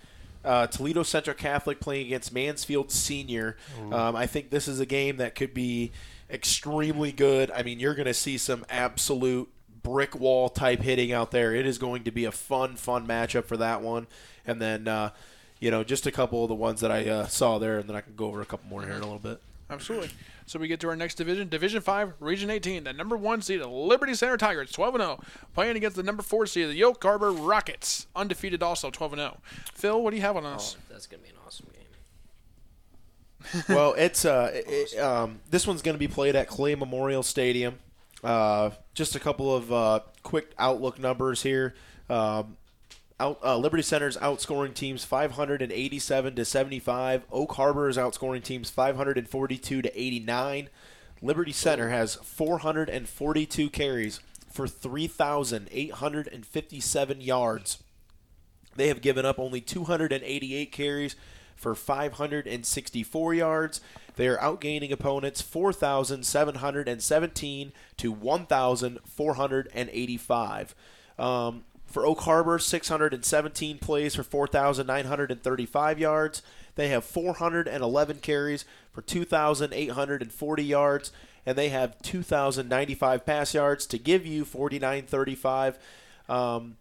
[0.43, 3.57] Uh, Toledo Central Catholic playing against Mansfield Senior.
[3.93, 5.91] Um, I think this is a game that could be
[6.33, 7.51] extremely good.
[7.51, 9.49] I mean, you're going to see some absolute
[9.83, 11.53] brick wall type hitting out there.
[11.53, 14.07] It is going to be a fun, fun matchup for that one.
[14.45, 15.11] And then, uh,
[15.59, 17.95] you know, just a couple of the ones that I uh, saw there, and then
[17.95, 19.39] I can go over a couple more here in a little bit.
[19.69, 20.09] Absolutely.
[20.45, 22.83] So we get to our next division, Division Five, Region 18.
[22.83, 25.19] The number one seed, the Liberty Center Tigers, 12 0,
[25.53, 29.37] playing against the number four seed, of the Oak Harbor Rockets, undefeated also, 12 0.
[29.73, 30.75] Phil, what do you have on us?
[30.77, 31.42] Oh, that's gonna be an awesome game.
[33.69, 37.79] Well, it's uh, it, um, this one's going to be played at Clay Memorial Stadium.
[38.23, 41.75] Uh, just a couple of uh, quick outlook numbers here.
[42.09, 42.57] Um,
[43.19, 47.23] out, uh, Liberty Center's outscoring teams 587 to 75.
[47.31, 50.69] Oak Harbor is outscoring teams 542 to 89.
[51.21, 54.19] Liberty Center has 442 carries
[54.51, 57.83] for 3,857 yards.
[58.75, 61.15] They have given up only 288 carries
[61.63, 63.81] for 564 yards.
[64.15, 70.75] They are outgaining opponents 4,717 to 1,485.
[71.17, 76.41] Um, for Oak Harbor, 617 plays for 4,935 yards.
[76.75, 81.13] They have 411 carries for 2,840 yards,
[81.45, 85.79] and they have 2,095 pass yards to give you 4,935.
[86.27, 86.75] Um,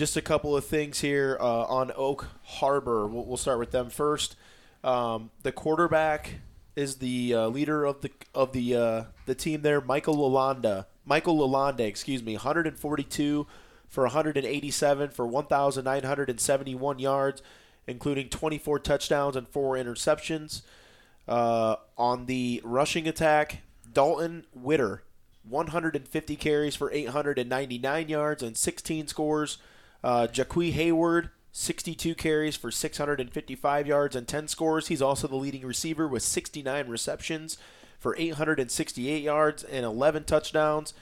[0.00, 3.06] just a couple of things here uh, on Oak Harbor.
[3.06, 4.34] We'll, we'll, start with them first.
[4.82, 6.36] Um, the quarterback
[6.74, 10.86] is the uh, leader of the of the uh, the team there, Michael Lalonde.
[11.04, 13.46] Michael Lalonde, excuse me, 142
[13.88, 17.42] for 187 for 1,971 yards,
[17.86, 20.62] including 24 touchdowns and four interceptions.
[21.28, 23.58] Uh, on the rushing attack,
[23.92, 25.02] Dalton Witter,
[25.46, 29.58] 150 carries for 899 yards and 16 scores.
[30.02, 34.88] Uh, Hayward, 62 carries for 655 yards and 10 scores.
[34.88, 37.58] He's also the leading receiver with 69 receptions
[37.98, 40.94] for 868 yards and 11 touchdowns.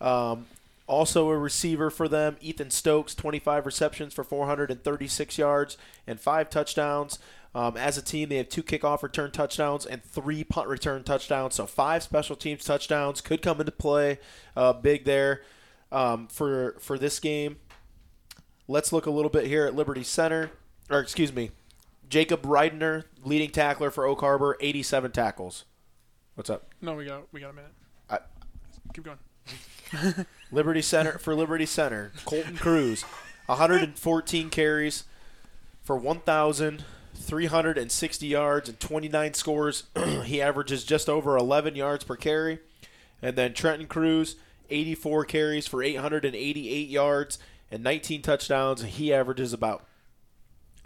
[0.00, 0.46] Um,
[0.86, 7.18] also a receiver for them, Ethan Stokes, 25 receptions for 436 yards and five touchdowns.
[7.54, 11.54] Um, as a team, they have two kickoff return touchdowns and three punt return touchdowns.
[11.54, 14.18] So five special teams touchdowns could come into play
[14.56, 15.42] uh, big there
[15.92, 17.56] um, for for this game.
[18.66, 20.50] Let's look a little bit here at Liberty Center,
[20.88, 21.50] or excuse me,
[22.08, 25.66] Jacob Reidner, leading tackler for Oak Harbor, 87 tackles.
[26.34, 26.68] What's up?
[26.80, 27.72] No, we got we got a minute.
[28.08, 28.20] I,
[28.94, 29.18] Keep going.
[30.52, 33.02] Liberty Center for Liberty Center, Colton Cruz,
[33.46, 35.04] 114 carries
[35.82, 39.84] for 1,360 yards and 29 scores.
[40.24, 42.60] he averages just over 11 yards per carry.
[43.20, 44.36] And then Trenton Cruz,
[44.70, 47.38] 84 carries for 888 yards
[47.70, 48.82] and 19 touchdowns.
[48.82, 49.84] He averages about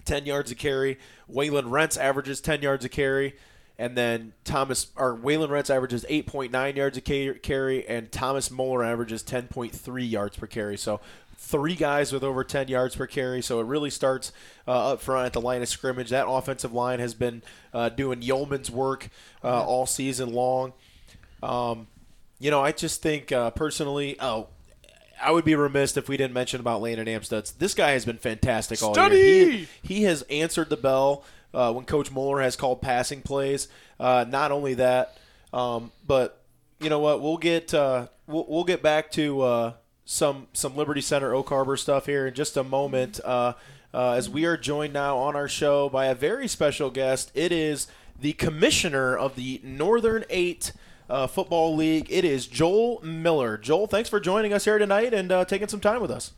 [0.04, 0.98] 10 yards a carry.
[1.30, 3.36] Waylon Rents averages 10 yards a carry.
[3.78, 9.22] And then Thomas or Waylon Rents averages 8.9 yards a carry, and Thomas Moeller averages
[9.22, 10.76] 10.3 yards per carry.
[10.76, 11.00] So
[11.36, 13.40] three guys with over 10 yards per carry.
[13.40, 14.32] So it really starts
[14.66, 16.10] uh, up front at the line of scrimmage.
[16.10, 19.08] That offensive line has been uh, doing yeoman's work
[19.44, 20.72] uh, all season long.
[21.40, 21.86] Um,
[22.40, 24.48] you know, I just think uh, personally, oh,
[25.20, 27.56] I would be remiss if we didn't mention about Landon Amstutz.
[27.56, 29.16] This guy has been fantastic all Study!
[29.16, 29.50] year.
[29.50, 33.68] He, he has answered the bell uh, when Coach Moeller has called passing plays.
[33.98, 35.18] Uh, not only that,
[35.52, 36.42] um, but
[36.80, 37.20] you know what?
[37.20, 39.72] We'll get uh, we'll, we'll get back to uh,
[40.04, 43.20] some some Liberty Center Oak Harbor stuff here in just a moment.
[43.24, 43.54] Uh,
[43.92, 47.30] uh, as we are joined now on our show by a very special guest.
[47.34, 47.86] It is
[48.20, 50.72] the commissioner of the Northern Eight.
[51.08, 52.06] Uh, Football League.
[52.10, 53.56] It is Joel Miller.
[53.56, 56.32] Joel, thanks for joining us here tonight and uh, taking some time with us.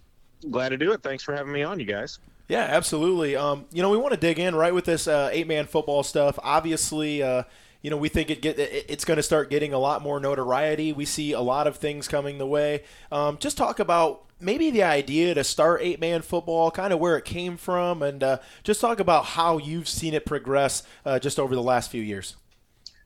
[0.50, 1.02] Glad to do it.
[1.02, 2.18] Thanks for having me on, you guys.
[2.48, 3.36] Yeah, absolutely.
[3.36, 6.38] Um, you know, we want to dig in right with this uh, eight-man football stuff.
[6.42, 7.44] Obviously, uh,
[7.82, 10.92] you know, we think it get it's going to start getting a lot more notoriety.
[10.92, 12.82] We see a lot of things coming the way.
[13.12, 17.24] Um, just talk about maybe the idea to start eight-man football, kind of where it
[17.24, 21.54] came from, and uh, just talk about how you've seen it progress uh, just over
[21.54, 22.36] the last few years.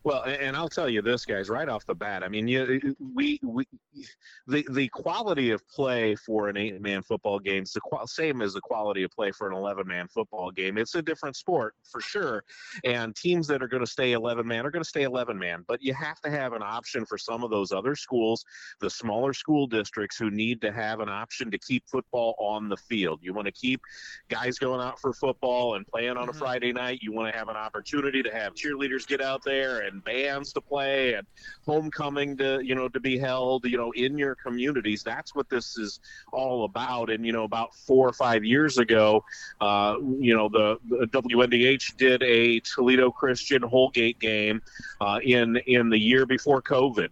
[0.05, 2.23] Well, and I'll tell you this, guys, right off the bat.
[2.23, 3.65] I mean, you, we, we,
[4.47, 8.53] the the quality of play for an eight-man football game is the qual- same as
[8.53, 10.77] the quality of play for an eleven-man football game.
[10.77, 12.45] It's a different sport for sure,
[12.85, 15.65] and teams that are going to stay eleven-man are going to stay eleven-man.
[15.67, 18.45] But you have to have an option for some of those other schools,
[18.81, 22.77] the smaller school districts, who need to have an option to keep football on the
[22.77, 23.21] field.
[23.23, 23.81] You want to keep
[24.29, 26.39] guys going out for football and playing on a mm-hmm.
[26.39, 26.99] Friday night.
[27.01, 30.53] You want to have an opportunity to have cheerleaders get out there and and bands
[30.53, 31.27] to play and
[31.65, 35.03] homecoming to you know to be held you know in your communities.
[35.03, 36.01] That's what this is
[36.33, 37.11] all about.
[37.11, 39.25] And you know about four or five years ago
[39.61, 44.61] uh, you know the, the WNDH did a Toledo Christian Holgate game
[45.01, 47.09] uh, in in the year before COVID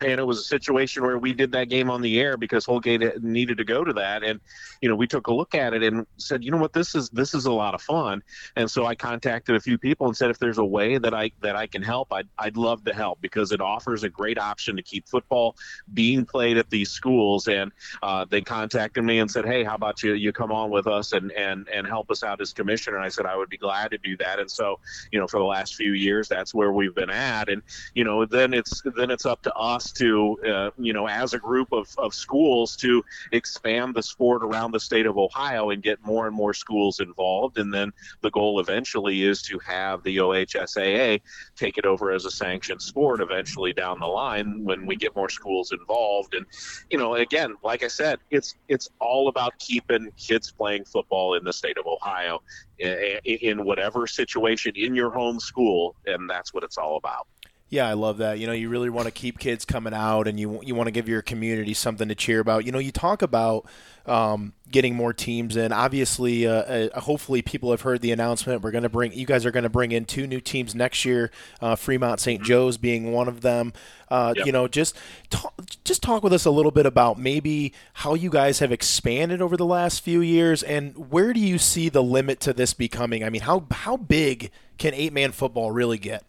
[0.00, 3.22] and it was a situation where we did that game on the air because Holgate
[3.22, 4.40] needed to go to that, and
[4.80, 7.08] you know we took a look at it and said, you know what, this is
[7.10, 8.22] this is a lot of fun,
[8.56, 11.30] and so I contacted a few people and said if there's a way that I
[11.40, 14.76] that I can help, I'd I'd love to help because it offers a great option
[14.76, 15.56] to keep football
[15.94, 20.02] being played at these schools, and uh, they contacted me and said, hey, how about
[20.02, 22.96] you you come on with us and and and help us out as commissioner?
[22.96, 24.78] And I said I would be glad to do that, and so
[25.10, 27.62] you know for the last few years that's where we've been at, and
[27.94, 31.38] you know then it's then it's up to us to, uh, you know, as a
[31.38, 36.04] group of, of schools to expand the sport around the state of Ohio and get
[36.04, 37.58] more and more schools involved.
[37.58, 41.20] And then the goal eventually is to have the OHSAA
[41.56, 45.28] take it over as a sanctioned sport eventually down the line when we get more
[45.28, 46.34] schools involved.
[46.34, 46.46] And,
[46.90, 51.44] you know, again, like I said, it's it's all about keeping kids playing football in
[51.44, 52.42] the state of Ohio
[52.78, 57.26] in whatever situation in your home school, and that's what it's all about.
[57.70, 58.38] Yeah, I love that.
[58.38, 60.90] You know, you really want to keep kids coming out, and you you want to
[60.90, 62.64] give your community something to cheer about.
[62.64, 63.66] You know, you talk about
[64.06, 65.70] um, getting more teams in.
[65.70, 68.62] Obviously, uh, uh, hopefully, people have heard the announcement.
[68.62, 71.04] We're going to bring you guys are going to bring in two new teams next
[71.04, 71.30] year.
[71.60, 72.42] Uh, Fremont St.
[72.42, 73.74] Joe's being one of them.
[74.10, 74.46] Uh, Yep.
[74.46, 74.96] You know, just
[75.28, 75.52] talk,
[75.84, 79.56] just talk with us a little bit about maybe how you guys have expanded over
[79.58, 83.22] the last few years, and where do you see the limit to this becoming?
[83.22, 86.24] I mean, how how big can eight man football really get?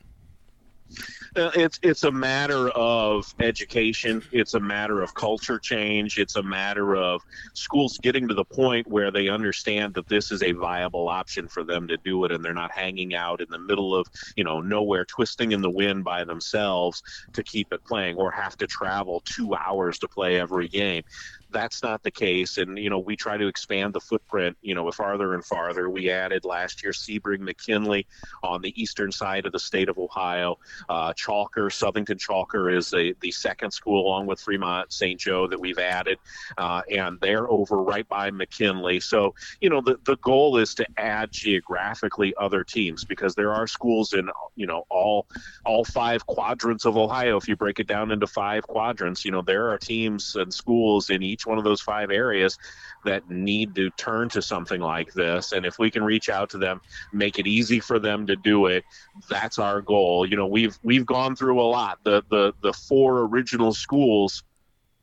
[1.36, 4.24] Uh, It's it's a matter of education.
[4.32, 6.18] It's a matter of culture change.
[6.18, 7.22] It's a matter of
[7.54, 11.64] schools getting to the point where they understand that this is a viable option for
[11.64, 14.60] them to do it, and they're not hanging out in the middle of you know
[14.62, 19.22] nowhere, twisting in the wind by themselves to keep it playing, or have to travel
[19.26, 21.04] two hours to play every game.
[21.52, 24.58] That's not the case, and you know we try to expand the footprint.
[24.62, 25.90] You know, farther and farther.
[25.90, 28.06] We added last year Sebring McKinley
[28.44, 30.58] on the eastern side of the state of Ohio.
[30.90, 35.20] Uh, Chalker, Southington Chalker is a, the second school along with Fremont St.
[35.20, 36.18] Joe that we've added,
[36.58, 39.00] uh, and they're over right by McKinley.
[39.00, 43.68] So, you know, the, the goal is to add geographically other teams because there are
[43.68, 45.28] schools in, you know, all
[45.66, 47.38] all five quadrants of Ohio.
[47.38, 51.10] If you break it down into five quadrants, you know, there are teams and schools
[51.10, 52.58] in each one of those five areas
[53.06, 55.52] that need to turn to something like this.
[55.52, 56.82] And if we can reach out to them,
[57.14, 58.84] make it easy for them to do it,
[59.30, 60.26] that's our goal.
[60.26, 62.00] You know, we've we've gone through a lot.
[62.04, 64.44] The the the four original schools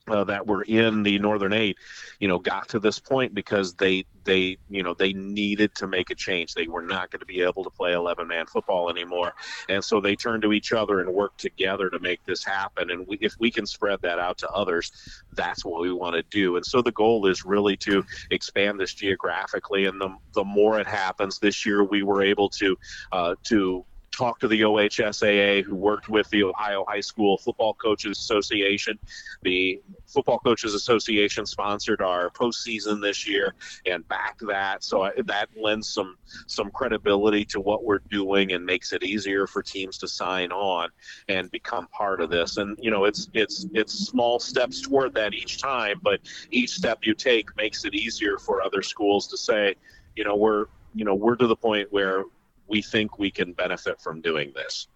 [0.09, 1.79] uh, that were in the Northern Eight,
[2.21, 6.11] you know, got to this point because they they you know they needed to make
[6.11, 6.55] a change.
[6.55, 9.35] They were not going to be able to play 11 man football anymore,
[9.69, 12.91] and so they turned to each other and worked together to make this happen.
[12.91, 14.93] And we, if we can spread that out to others,
[15.33, 16.57] that's what we want to do.
[16.57, 19.87] And so the goal is really to expand this geographically.
[19.87, 22.77] And the the more it happens, this year we were able to
[23.13, 23.85] uh, to
[24.17, 28.99] talk to the OHSAA, who worked with the Ohio High School Football Coaches Association.
[29.43, 35.89] The Football Coaches Association sponsored our postseason this year and backed that, so that lends
[35.89, 40.51] some some credibility to what we're doing and makes it easier for teams to sign
[40.51, 40.89] on
[41.29, 42.57] and become part of this.
[42.57, 47.01] And you know, it's it's it's small steps toward that each time, but each step
[47.03, 49.75] you take makes it easier for other schools to say,
[50.15, 52.25] you know, we're you know we're to the point where
[52.69, 54.89] we think we can benefit from doing this.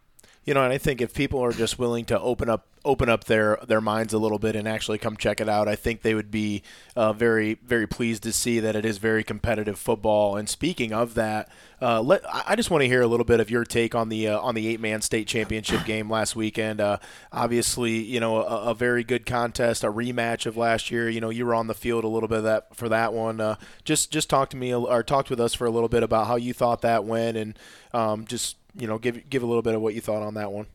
[0.45, 3.25] You know, and I think if people are just willing to open up open up
[3.25, 6.15] their their minds a little bit and actually come check it out, I think they
[6.15, 6.63] would be
[6.97, 10.37] uh, very very pleased to see that it is very competitive football.
[10.37, 11.51] And speaking of that,
[11.83, 14.29] uh, let I just want to hear a little bit of your take on the
[14.29, 16.81] uh, on the eight man state championship game last weekend.
[16.81, 16.99] Uh,
[17.31, 21.11] obviously, you know a, a very good contest, a rematch of last year.
[21.11, 23.43] You know, you were on the field a little bit of that for that one.
[23.43, 26.29] Uh, just just talk to me or talk with us for a little bit about
[26.29, 27.59] how you thought that went, and
[27.93, 30.53] um, just you know give give a little bit of what you thought on that
[30.53, 30.67] one.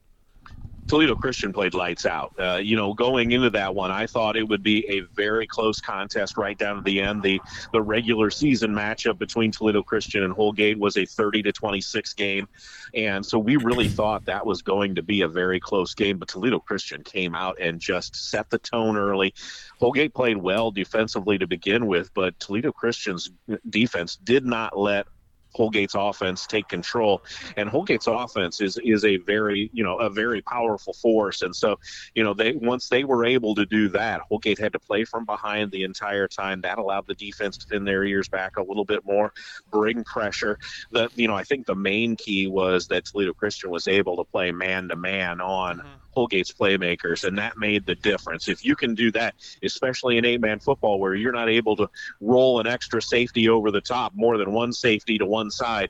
[0.87, 2.35] Toledo Christian played lights out.
[2.37, 5.81] Uh, you know, going into that one, I thought it would be a very close
[5.81, 7.23] contest right down to the end.
[7.23, 7.41] The
[7.73, 12.47] the regular season matchup between Toledo Christian and Holgate was a 30 to 26 game,
[12.93, 16.19] and so we really thought that was going to be a very close game.
[16.19, 19.33] But Toledo Christian came out and just set the tone early.
[19.79, 23.31] Holgate played well defensively to begin with, but Toledo Christian's
[23.69, 25.07] defense did not let
[25.55, 27.23] Holgate's offense take control.
[27.57, 31.41] And Holgate's offense is is a very you know a very powerful force.
[31.41, 31.79] And so
[32.13, 35.25] you know they once they were able to do that, Holgate had to play from
[35.25, 36.61] behind the entire time.
[36.61, 39.33] That allowed the defense to pin their ears back a little bit more,
[39.71, 40.59] bring pressure.
[40.91, 44.23] The you know I think the main key was that Toledo Christian was able to
[44.23, 45.79] play man to man on.
[45.79, 46.04] Mm-hmm.
[46.15, 48.47] Holgate's playmakers, and that made the difference.
[48.47, 51.89] If you can do that, especially in eight man football where you're not able to
[52.21, 55.89] roll an extra safety over the top, more than one safety to one side,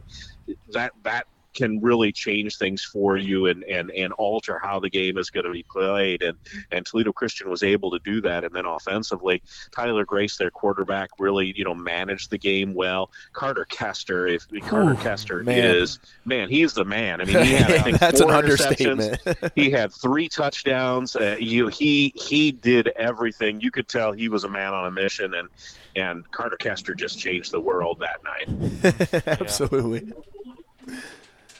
[0.73, 5.17] that that can really change things for you and, and, and alter how the game
[5.17, 6.21] is going to be played.
[6.21, 6.37] And,
[6.71, 8.43] and Toledo Christian was able to do that.
[8.43, 9.41] And then offensively,
[9.71, 13.09] Tyler Grace, their quarterback, really, you know, managed the game well.
[13.33, 15.75] Carter Kester, if Carter Ooh, Kester man.
[15.75, 17.21] is, man, he's the man.
[17.21, 19.19] I mean, he had, I think, That's an understatement.
[19.55, 21.15] he had three touchdowns.
[21.15, 23.61] Uh, you, he he did everything.
[23.61, 25.49] You could tell he was a man on a mission, and
[25.95, 29.27] and Carter Kester just changed the world that night.
[29.41, 30.11] Absolutely.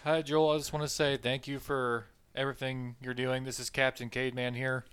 [0.06, 0.52] Hi, Joel.
[0.52, 3.44] I just want to say thank you for everything you're doing.
[3.44, 4.86] This is Captain Cademan here.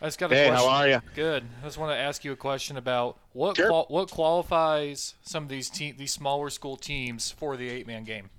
[0.00, 0.68] I just got a Hey, question.
[0.68, 1.02] how are you?
[1.16, 1.42] Good.
[1.60, 3.68] I just want to ask you a question about what Sure.
[3.68, 8.04] qual- what qualifies some of these te- these smaller school teams for the eight man
[8.04, 8.30] game.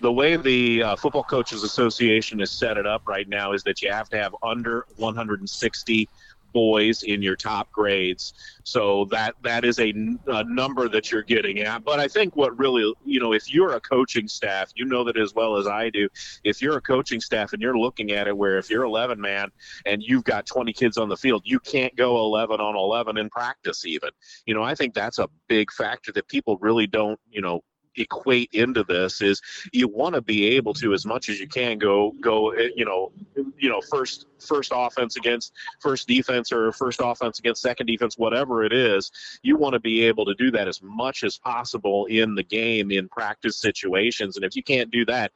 [0.00, 3.82] The way the uh, Football Coaches Association has set it up right now is that
[3.82, 6.08] you have to have under 160
[6.54, 8.32] boys in your top grades.
[8.62, 9.92] So that that is a,
[10.28, 11.84] a, number that you're getting at.
[11.84, 15.18] But I think what really, you know, if you're a coaching staff, you know that
[15.18, 16.08] as well as I do.
[16.44, 19.50] If you're a coaching staff and you're looking at it where if you're 11 man
[19.84, 23.28] and you've got 20 kids on the field, you can't go 11 on 11 in
[23.28, 24.10] practice even.
[24.46, 27.62] You know, I think that's a big factor that people really don't, you know,
[27.96, 29.40] equate into this is
[29.72, 32.84] you want to be able to as much as you can go go eh, you
[32.84, 33.12] know
[33.58, 38.64] you know first first offense against first defense or first offense against second defense whatever
[38.64, 39.10] it is
[39.42, 42.90] you want to be able to do that as much as possible in the game
[42.90, 44.36] in practice situations.
[44.36, 45.32] And if you can't do that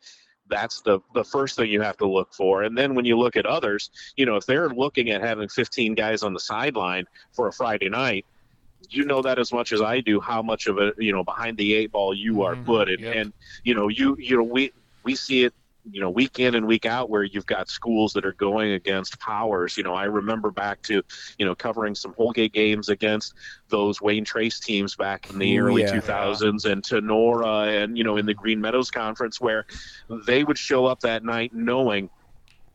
[0.51, 2.63] that's the the first thing you have to look for.
[2.63, 5.95] And then when you look at others you know if they're looking at having 15
[5.95, 8.25] guys on the sideline for a friday night
[8.91, 11.57] you know that as much as I do how much of a you know behind
[11.57, 12.65] the eight ball you are mm-hmm.
[12.65, 13.17] put and, yep.
[13.17, 13.33] and
[13.65, 14.73] you know you you know we
[15.05, 15.55] we see it
[15.91, 19.19] you know week in and week out where you've got schools that are going against
[19.21, 21.03] powers you know i remember back to
[21.39, 23.35] you know covering some holgate games against
[23.69, 26.73] those wayne trace teams back in the Ooh, early yeah, 2000s yeah.
[26.73, 29.67] and Tinora and you know in the green meadows conference where
[30.27, 32.11] they would show up that night knowing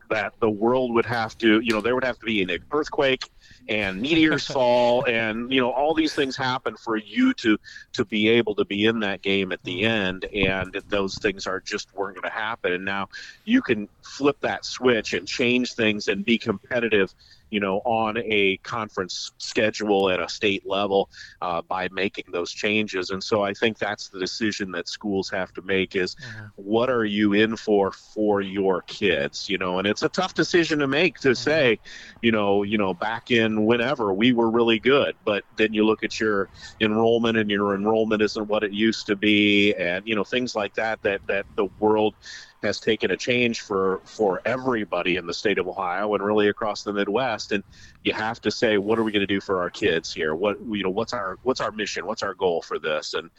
[0.10, 3.30] that the world would have to you know there would have to be an earthquake
[3.70, 7.58] and meteors fall and you know all these things happen for you to
[7.94, 11.60] to be able to be in that game at the end and those things are
[11.60, 13.08] just weren't going to happen and now
[13.46, 17.14] you can flip that switch and change things and be competitive
[17.54, 21.08] you know, on a conference schedule at a state level
[21.40, 23.12] uh, by making those changes.
[23.12, 26.46] And so I think that's the decision that schools have to make is mm-hmm.
[26.56, 30.80] what are you in for for your kids, you know, and it's a tough decision
[30.80, 31.36] to make to mm-hmm.
[31.36, 31.80] say,
[32.24, 36.04] you know, you know, back in whenever we were really good, but then you look
[36.04, 40.24] at your enrollment and your enrollment isn't what it used to be and, you know,
[40.24, 42.16] things like that, that, that the world
[42.64, 46.84] has taken a change for for everybody in the state of Ohio and really across
[46.84, 47.52] the Midwest.
[47.52, 47.64] And
[48.04, 50.34] you have to say, what are we going to do for our kids here?
[50.34, 52.06] What you know, what's our what's our mission?
[52.06, 53.14] What's our goal for this?
[53.14, 53.30] And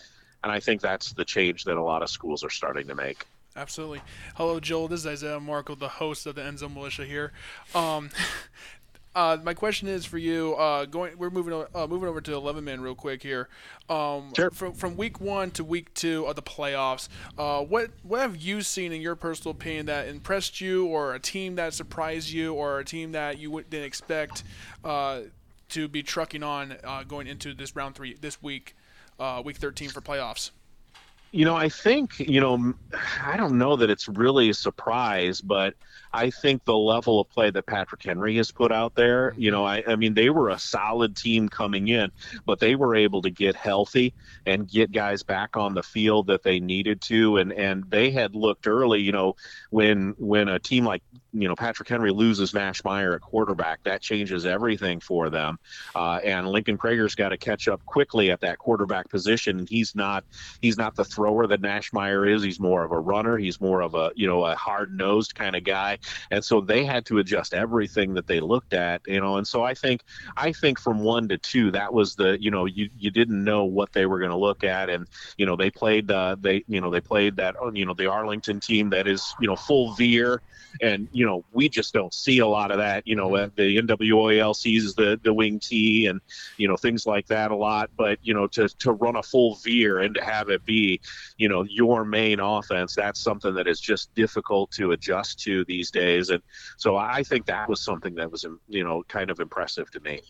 [0.43, 3.27] and I think that's the change that a lot of schools are starting to make.
[3.57, 4.03] Absolutely.
[4.35, 4.89] Hello, Joel.
[4.89, 7.33] This is Isaiah Marco, the host of the End Zone Militia here.
[7.75, 8.11] Um,
[9.15, 10.55] Uh, my question is for you.
[10.55, 13.49] Uh, going, we're moving uh, moving over to eleven man real quick here.
[13.89, 14.51] Um, sure.
[14.51, 17.09] From from week one to week two of the playoffs,
[17.39, 21.21] uh, what what have you seen in your personal opinion that impressed you, or a
[21.21, 24.43] team that surprised you, or a team that you didn't expect
[24.85, 25.21] uh,
[25.69, 28.75] to be trucking on uh, going into this round three this week,
[29.45, 30.51] week thirteen for playoffs?
[31.31, 32.75] You know, I think you know,
[33.25, 35.75] I don't know that it's really a surprise, but
[36.15, 39.65] I think the level of play that Patrick Henry has put out there, you know,
[39.65, 42.13] I, I mean, they were a solid team coming in,
[42.47, 44.15] but they were able to get healthy
[44.47, 47.39] and get guys back on the field that they needed to.
[47.39, 49.35] And, and they had looked early, you know,
[49.71, 51.03] when, when a team like,
[51.33, 55.59] you know, Patrick Henry loses Nash Meyer at quarterback, that changes everything for them.
[55.97, 59.67] Uh, and Lincoln Krager's got to catch up quickly at that quarterback position.
[59.69, 60.23] He's not,
[60.63, 62.45] he's not the thrower that Nash Meyer is.
[62.45, 63.37] He's more of a runner.
[63.37, 65.99] He's more of a, you know, a hard nosed kind of guy
[66.31, 69.37] and so they had to adjust everything that they looked at, you know.
[69.37, 70.03] And so I think
[70.37, 73.65] I think from one to two, that was the you know you you didn't know
[73.65, 76.81] what they were going to look at, and you know they played uh, they you
[76.81, 80.41] know they played that you know the Arlington team that is you know full veer
[80.81, 83.07] and you know we just don't see a lot of that.
[83.07, 83.55] You know, mm-hmm.
[83.57, 86.21] the NWOAL sees the the wing T and
[86.57, 89.57] you know things like that a lot, but you know to to run a full
[89.57, 91.01] veer and to have it be
[91.37, 95.91] you know your main offense, that's something that is just difficult to adjust to these
[95.95, 96.29] days.
[96.29, 96.43] And
[96.77, 100.21] so I think that was something that was you know kind of impressive to me.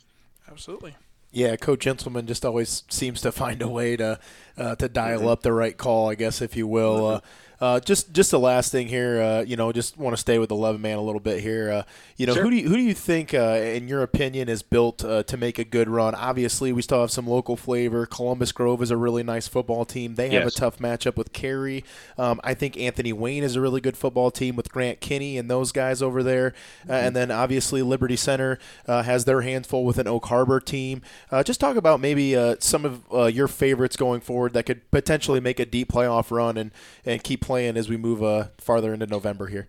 [0.48, 0.94] Absolutely.
[1.32, 4.20] Yeah, Coach Gentleman just always seems to find a way to
[4.56, 5.28] uh, to dial mm-hmm.
[5.28, 7.00] up the right call, I guess, if you will.
[7.00, 7.16] Mm-hmm.
[7.16, 7.20] Uh,
[7.64, 10.50] uh, just just the last thing here, uh, you know, just want to stay with
[10.50, 11.72] eleven man a little bit here.
[11.72, 11.82] Uh,
[12.18, 12.42] you know, sure.
[12.42, 15.38] who do you, who do you think, uh, in your opinion, is built uh, to
[15.38, 16.14] make a good run?
[16.14, 18.04] Obviously, we still have some local flavor.
[18.04, 20.16] Columbus Grove is a really nice football team.
[20.16, 20.56] They have yes.
[20.56, 21.84] a tough matchup with Carey.
[22.18, 25.50] Um, I think Anthony Wayne is a really good football team with Grant Kinney and
[25.50, 26.48] those guys over there.
[26.82, 26.92] Uh, mm-hmm.
[26.92, 31.00] and then obviously Liberty Center has their hands full with an Oak Harbor team.
[31.44, 35.64] just talk about maybe some of your favorites going forward that could potentially make a
[35.64, 36.70] deep playoff run and
[37.06, 39.68] and keep playing as we move uh, farther into November here.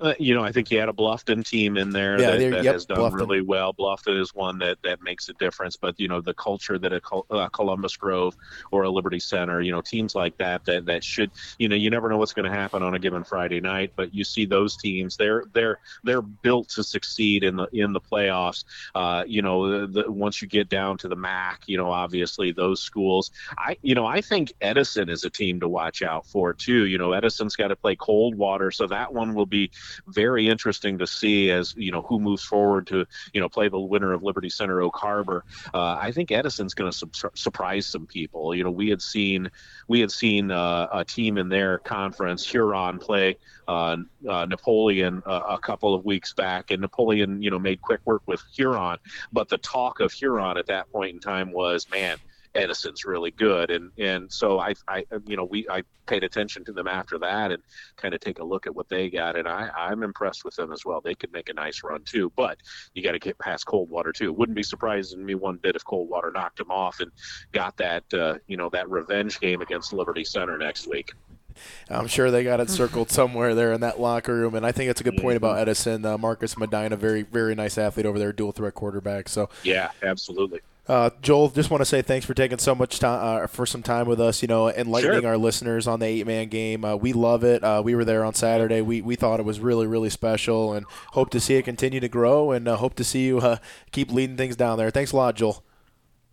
[0.00, 2.64] Uh, you know, I think you had a Bluffton team in there yeah, that, that
[2.64, 3.20] yep, has done Bluffton.
[3.20, 3.72] really well.
[3.72, 7.00] Bluffton is one that, that makes a difference, but you know, the culture that a
[7.30, 8.36] uh, Columbus Grove
[8.72, 11.90] or a Liberty Center, you know, teams like that that that should, you know, you
[11.90, 14.76] never know what's going to happen on a given Friday night, but you see those
[14.76, 18.64] teams, they're they're they're built to succeed in the in the playoffs.
[18.96, 22.50] Uh, you know, the, the, once you get down to the MAC, you know, obviously
[22.50, 23.30] those schools.
[23.56, 26.86] I you know, I think Edison is a team to watch out for too.
[26.86, 29.70] You know, Edison's got to play Coldwater, so that one will be
[30.06, 33.78] very interesting to see as you know who moves forward to you know play the
[33.78, 35.44] winner of Liberty Center Oak Harbor.
[35.72, 38.54] Uh, I think Edison's going to su- surprise some people.
[38.54, 39.50] You know, we had seen
[39.88, 43.36] we had seen uh, a team in their conference, Huron, play
[43.68, 43.96] uh,
[44.28, 48.22] uh, Napoleon uh, a couple of weeks back, and Napoleon, you know, made quick work
[48.26, 48.98] with Huron.
[49.32, 52.18] But the talk of Huron at that point in time was, man,
[52.54, 56.72] Edison's really good, and and so I, I you know we I paid attention to
[56.72, 57.62] them after that and
[57.96, 60.72] kind of take a look at what they got, and I I'm impressed with them
[60.72, 61.00] as well.
[61.00, 62.58] They could make a nice run too, but
[62.94, 64.26] you got to get past Coldwater too.
[64.26, 67.10] It wouldn't be surprising me one bit if Coldwater knocked them off and
[67.52, 71.12] got that uh, you know that revenge game against Liberty Center next week.
[71.88, 74.90] I'm sure they got it circled somewhere there in that locker room, and I think
[74.90, 76.04] it's a good point about Edison.
[76.04, 79.28] Uh, Marcus Medina, very very nice athlete over there, dual threat quarterback.
[79.28, 80.60] So yeah, absolutely.
[80.86, 83.82] Uh, Joel, just want to say thanks for taking so much time uh, for some
[83.82, 84.42] time with us.
[84.42, 85.30] You know, enlightening Sure.
[85.30, 86.84] our listeners on the eight man game.
[86.84, 87.64] Uh, we love it.
[87.64, 88.82] Uh, we were there on Saturday.
[88.82, 92.08] We we thought it was really really special, and hope to see it continue to
[92.08, 93.56] grow, and uh, hope to see you uh,
[93.92, 94.90] keep leading things down there.
[94.90, 95.64] Thanks a lot, Joel.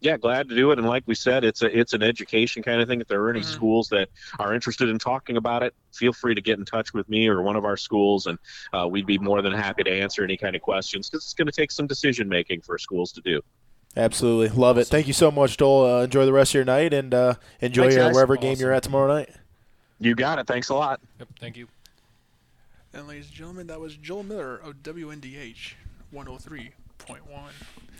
[0.01, 0.79] yeah, glad to do it.
[0.79, 2.99] And like we said, it's a it's an education kind of thing.
[2.99, 6.41] If there are any schools that are interested in talking about it, feel free to
[6.41, 8.37] get in touch with me or one of our schools, and
[8.73, 11.45] uh, we'd be more than happy to answer any kind of questions because it's going
[11.47, 13.39] to take some decision making for schools to do.
[13.95, 14.87] Absolutely love it.
[14.87, 15.85] Thank you so much, Joel.
[15.85, 18.13] Uh, enjoy the rest of your night, and uh, enjoy Thanks, your guys.
[18.13, 19.29] wherever game you're at tomorrow night.
[19.99, 20.47] You got it.
[20.47, 21.01] Thanks a lot.
[21.19, 21.67] Yep, thank you.
[22.93, 25.73] And ladies and gentlemen, that was Joel Miller of WNDH
[26.13, 26.71] 103.1.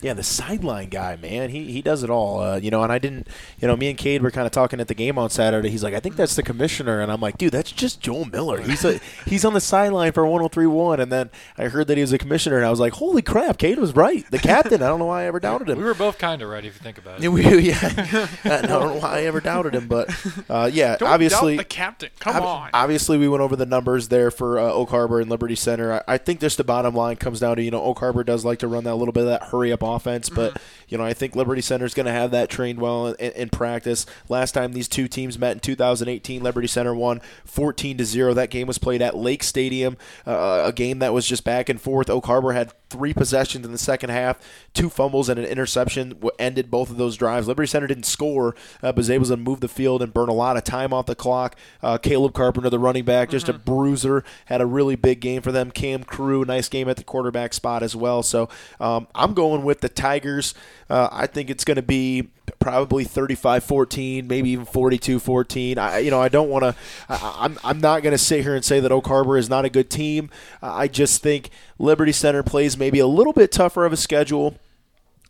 [0.02, 2.42] Yeah, the sideline guy, man, he he does it all.
[2.42, 3.28] Uh, you know, and I didn't,
[3.60, 5.70] you know, me and Cade were kind of talking at the game on Saturday.
[5.70, 8.62] He's like, I think that's the commissioner, and I'm like, dude, that's just Joel Miller.
[8.62, 12.14] He's a, he's on the sideline for 103.1, and then I heard that he was
[12.14, 14.26] a commissioner, and I was like, holy crap, Cade was right.
[14.32, 14.82] The captain.
[14.82, 15.78] I don't know why I ever doubted him.
[15.78, 17.24] We were both kind of right if you think about it.
[17.24, 18.28] Yeah, we, yeah.
[18.44, 20.10] I don't know why I ever doubted him, but
[20.50, 22.10] uh, yeah, Don't obviously, doubt the captain.
[22.20, 22.70] Come ob- on.
[22.74, 25.94] Obviously, we went over the numbers there for uh, Oak Harbor and Liberty Center.
[25.94, 28.44] I, I think just the bottom line comes down to you know Oak Harbor does
[28.44, 31.14] like to run that little bit of that hurry up offense, but you know I
[31.14, 34.06] think Liberty Center is going to have that trained well in, in practice.
[34.30, 38.34] Last time these two teams met in 2018, Liberty Center won 14 to zero.
[38.34, 41.80] That game was played at Lake Stadium, uh, a game that was just back and
[41.80, 42.10] forth.
[42.10, 44.38] Oak Harbor had three possessions in the second half,
[44.74, 47.48] two fumbles and an interception ended both of those drives.
[47.48, 50.34] Liberty Center didn't score, uh, but was able to move the field and burn a
[50.34, 51.56] lot of time off the clock.
[51.82, 55.52] Uh, Caleb Carpenter, the running back, just a bruiser, had a really big game for
[55.52, 55.72] them.
[55.72, 58.22] Cam Crew, nice game at the quarterback spot as well.
[58.24, 60.54] So um, I'm going with the Tigers.
[60.90, 62.30] Uh, I think it's going to be
[62.60, 65.78] probably 35-14, maybe even 42-14.
[65.78, 66.76] I, you know, I don't want to.
[67.10, 69.70] I'm I'm not going to sit here and say that Oak Harbor is not a
[69.70, 70.30] good team.
[70.62, 71.50] I just think
[71.80, 74.56] Liberty Center plays maybe a little bit tougher of a schedule.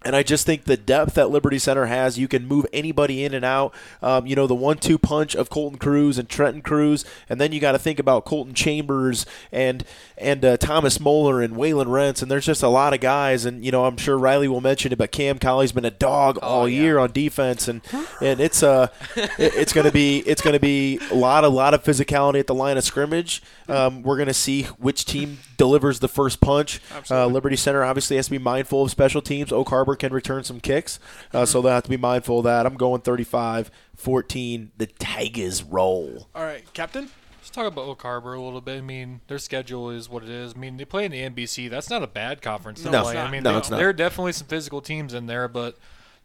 [0.04, 3.34] And I just think the depth that Liberty Center has, you can move anybody in
[3.36, 3.72] and out.
[4.02, 7.06] Um, you know, the one two punch of Colton Cruz and Trenton Cruz.
[7.30, 9.84] And then you got to think about Colton Chambers and
[10.18, 12.22] and uh, Thomas Moeller and Waylon Rents.
[12.24, 13.45] And there's just a lot of guys.
[13.45, 16.39] And, you know, I'm sure Riley will mention it, but Cam Colley's been a dog
[16.41, 17.68] all year on defense.
[17.68, 17.82] And
[18.22, 21.47] and it's uh, it- it's going to be it's going to be a lot, a
[21.49, 23.43] lot of physicality at the line of scrimmage.
[23.68, 26.82] Um, we're going to see which team delivers the first punch.
[27.12, 29.52] Uh, Liberty Center obviously has to be mindful of special teams.
[29.52, 31.00] Oak Harbor can return some kicks,
[31.34, 32.66] uh, so they'll have to be mindful of that.
[32.66, 34.72] I'm going 35 14.
[34.78, 36.28] The Tigers roll.
[36.36, 37.10] All right, Captain.
[37.39, 38.78] Let's talk about Oak Harbor a little bit.
[38.78, 40.54] I mean, their schedule is what it is.
[40.56, 41.70] I mean, they play in the NBC.
[41.70, 43.14] That's not a bad conference No, play.
[43.14, 43.78] it's I mean, No, they- it's not.
[43.78, 45.78] there are definitely some physical teams in there, but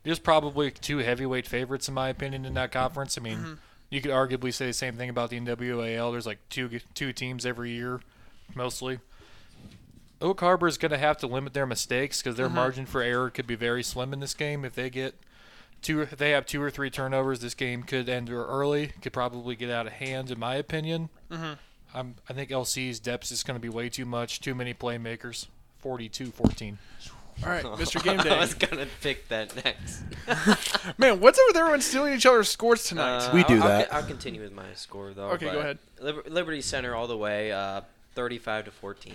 [0.02, 3.16] there's probably two heavyweight favorites in my opinion in that conference.
[3.18, 3.58] I mean,
[3.90, 6.12] you could arguably say the same thing about the NWAL.
[6.12, 8.00] There's like two two teams every year,
[8.54, 9.00] mostly.
[10.20, 13.28] Oak Harbor is going to have to limit their mistakes because their margin for error
[13.30, 14.64] could be very slim in this game.
[14.64, 15.14] If they get
[15.82, 18.92] two, if they have two or three turnovers, this game could end early.
[19.02, 21.10] Could probably get out of hand, in my opinion.
[21.94, 24.40] I'm, I think LC's depth is going to be way too much.
[24.40, 25.46] Too many playmakers.
[25.84, 26.76] 42-14.
[27.44, 28.02] All right, Mr.
[28.02, 28.30] Game Day.
[28.30, 28.38] I Day.
[28.40, 30.02] was gonna pick that next.
[30.98, 33.18] Man, what's up with everyone stealing each other's scores tonight?
[33.18, 33.92] Uh, We do I'll, I'll that.
[33.94, 35.28] I'll continue with my score though.
[35.32, 35.78] Okay, go ahead.
[36.00, 37.82] Liberty Center all the way, uh,
[38.14, 39.12] 35 to 14.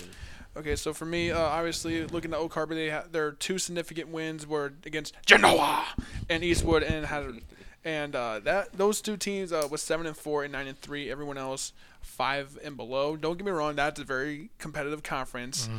[0.57, 4.09] Okay, so for me, uh, obviously, looking at Oak Harbor, they ha- their two significant
[4.09, 5.85] wins were against Genoa
[6.29, 7.41] and Eastwood, and had
[7.85, 11.09] and uh, that those two teams uh, was seven and four and nine and three.
[11.09, 11.71] Everyone else
[12.01, 13.15] five and below.
[13.15, 15.69] Don't get me wrong, that's a very competitive conference,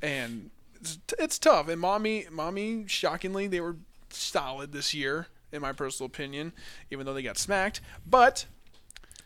[0.00, 0.50] and
[0.80, 1.68] it's, it's tough.
[1.68, 3.76] And mommy, mommy, shockingly, they were
[4.10, 6.52] solid this year, in my personal opinion,
[6.92, 7.80] even though they got smacked.
[8.08, 8.46] But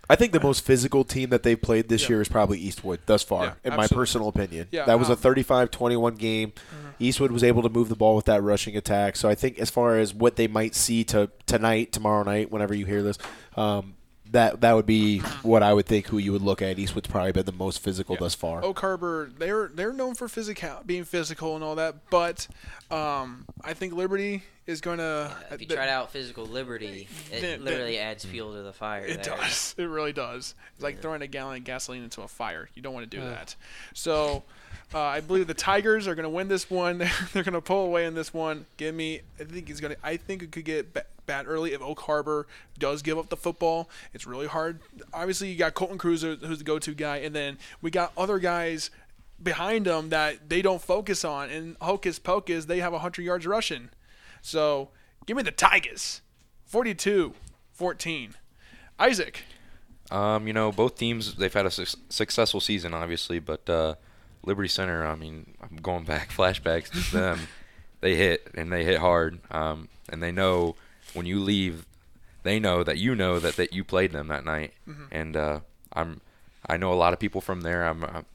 [0.09, 2.09] I think the most physical team that they've played this Yeah.
[2.11, 4.69] year is probably Eastwood thus far, Yeah, in my personal opinion.
[4.71, 6.53] Yeah, that was a um, 35 21 game.
[6.99, 9.17] Eastwood was able to move the ball with that rushing attack.
[9.17, 12.75] So I think, as far as what they might see to tonight, tomorrow night, whenever
[12.75, 13.19] you hear this,
[13.57, 13.95] um,
[14.35, 16.07] that that would be what I would think.
[16.09, 16.79] Who you would look at.
[16.79, 18.63] Eastwood's probably been the most physical thus far.
[18.65, 22.47] Oak Harbor, they're they're known for physical, being physical and all that, but
[22.91, 25.35] um, I think Liberty is going to.
[25.51, 29.05] If you try to out physical Liberty, it Then- literally adds fuel to the fire.
[29.05, 29.37] It there.
[29.37, 29.75] does.
[29.79, 30.55] It really does.
[30.75, 32.69] It's like throwing a gallon of gasoline into a fire.
[32.75, 33.57] You don't want to do that.
[33.95, 34.43] So,
[34.93, 36.99] uh, I believe the Tigers are going to win this one.
[37.33, 38.67] They're going to pull away in this one.
[38.77, 39.21] Give me.
[39.41, 39.99] I think he's going to.
[40.03, 42.47] I think it could get ba- bad early if Oak Harbor
[42.79, 43.89] does give up the football.
[44.13, 44.81] It's really hard.
[45.13, 48.91] Obviously, you got Colton Cruz who's the go-to guy, and then we got other guys
[49.43, 51.51] behind them that they don't focus on.
[51.51, 53.91] And hocus pocus, they have 100 yards rushing.
[54.43, 54.91] So,
[55.27, 56.21] give me the Tigers.
[56.67, 57.35] 42
[57.73, 58.35] 14.
[58.99, 59.43] Isaac.
[60.11, 63.95] Um, you know, both teams they've had a su- successful season, obviously, but uh,
[64.47, 65.07] Liberty Center.
[65.07, 67.41] I mean, I'm going back flashbacks to them.
[68.01, 70.77] they hit and they hit hard, um, and they know
[71.15, 71.87] when you leave,
[72.43, 74.75] they know that you know that, that you played them that night,
[75.11, 75.61] and uh,
[75.93, 76.21] I'm
[76.67, 77.85] I know a lot of people from there.
[77.85, 78.27] I'm, I'm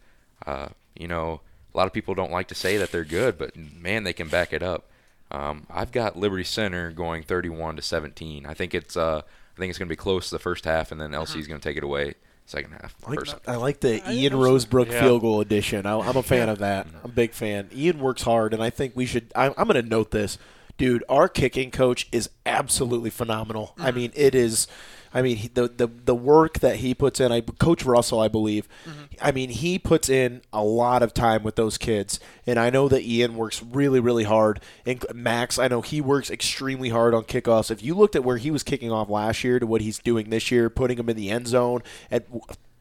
[0.46, 1.42] uh, you know,
[1.74, 4.28] a lot of people don't like to say that they're good, but man, they can
[4.28, 4.90] back it up.
[5.32, 8.46] Um, I've got Liberty Center going 31 to 17.
[8.46, 11.00] I think it's uh, I think it's going to be close the first half, and
[11.00, 12.16] then LC is going to take it away
[12.50, 12.96] second half.
[13.06, 15.02] I like, I like the I Ian Rosebrook Yeah.
[15.02, 15.86] field goal edition.
[15.86, 16.88] I, I'm a fan of that.
[16.88, 17.70] I'm a big fan.
[17.74, 19.32] Ian works hard, and I think we should.
[19.36, 20.38] I, I'm going to note this,
[20.78, 21.04] dude.
[21.10, 23.74] Our kicking coach is absolutely phenomenal.
[23.78, 24.68] I mean, it is.
[25.14, 27.32] I mean, he, the, the the work that he puts in.
[27.32, 28.68] I Coach Russell, I believe.
[28.86, 29.04] Mm-hmm.
[29.22, 32.88] I mean, he puts in a lot of time with those kids, and I know
[32.90, 34.62] that Ian works really, really hard.
[34.86, 37.72] And Max, I know he works extremely hard on kickoffs.
[37.72, 40.30] If you looked at where he was kicking off last year to what he's doing
[40.30, 41.82] this year, putting him in the end zone
[42.12, 42.26] at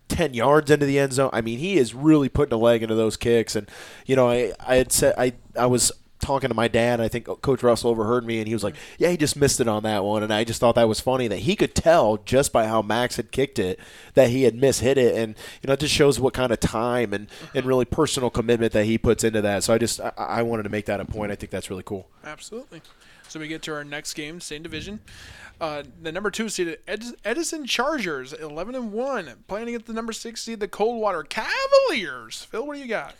[0.08, 1.30] 10 yards into the end zone.
[1.32, 3.54] I mean, he is really putting a leg into those kicks.
[3.54, 3.68] And,
[4.06, 7.00] you know, I, I had said, I, I was talking to my dad.
[7.00, 9.68] I think Coach Russell overheard me, and he was like, yeah, he just missed it
[9.68, 10.22] on that one.
[10.22, 13.16] And I just thought that was funny that he could tell just by how Max
[13.16, 13.78] had kicked it
[14.14, 15.14] that he had mishit it.
[15.14, 18.72] And, you know, it just shows what kind of time and, and really personal commitment
[18.72, 19.64] that he puts into that.
[19.64, 21.32] So I just, I, I wanted to make that a point.
[21.32, 22.08] I think that's really cool.
[22.24, 22.82] Absolutely.
[23.28, 25.00] So we get to our next game, same division.
[25.60, 30.12] Uh, the number two seeded Ed- Edison Chargers, eleven and one, playing against the number
[30.12, 32.44] six seed, the Coldwater Cavaliers.
[32.44, 33.16] Phil, what do you got?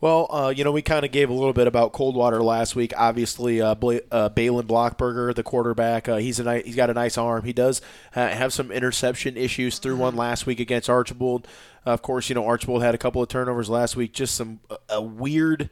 [0.00, 2.92] Well, uh, you know, we kind of gave a little bit about Coldwater last week.
[2.96, 6.94] Obviously, uh, Bla- uh, Balin Blockberger, the quarterback, uh, he's a ni- he's got a
[6.94, 7.44] nice arm.
[7.44, 7.80] He does
[8.14, 9.78] uh, have some interception issues.
[9.78, 11.48] Threw one last week against Archbold.
[11.84, 14.12] of course, you know Archbold had a couple of turnovers last week.
[14.12, 15.68] Just some a weird,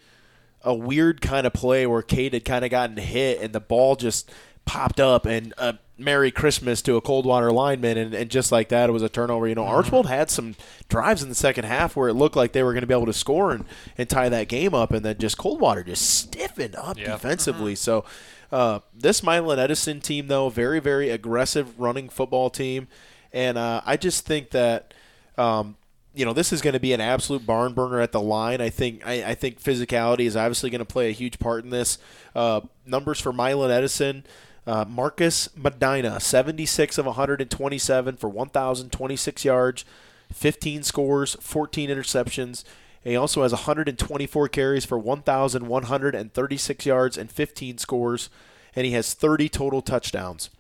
[0.62, 3.94] a weird kind of play where Kate had kind of gotten hit and the ball
[3.94, 4.28] just
[4.66, 8.90] popped up and uh, Merry Christmas to a Coldwater lineman and, and just like that
[8.90, 9.48] it was a turnover.
[9.48, 10.56] You know, Archbold had some
[10.88, 13.06] drives in the second half where it looked like they were going to be able
[13.06, 13.64] to score and,
[13.96, 17.12] and tie that game up and then just Coldwater just stiffened up Yeah.
[17.12, 17.74] defensively.
[17.76, 18.04] So
[18.52, 22.88] uh, this Milan Edison team though, very, very aggressive running football team.
[23.32, 24.92] And uh, I just think that
[25.38, 25.76] um,
[26.14, 28.60] you know this is going to be an absolute barn burner at the line.
[28.62, 31.70] I think I, I think physicality is obviously going to play a huge part in
[31.70, 31.98] this.
[32.34, 34.24] Uh, numbers for Milan Edison.
[34.66, 39.84] Uh, Marcus Medina, 76 of 127 for 1,026 yards,
[40.32, 42.64] 15 scores, 14 interceptions.
[43.04, 48.28] He also has 124 carries for 1,136 yards and 15 scores,
[48.74, 50.50] and he has 30 total touchdowns.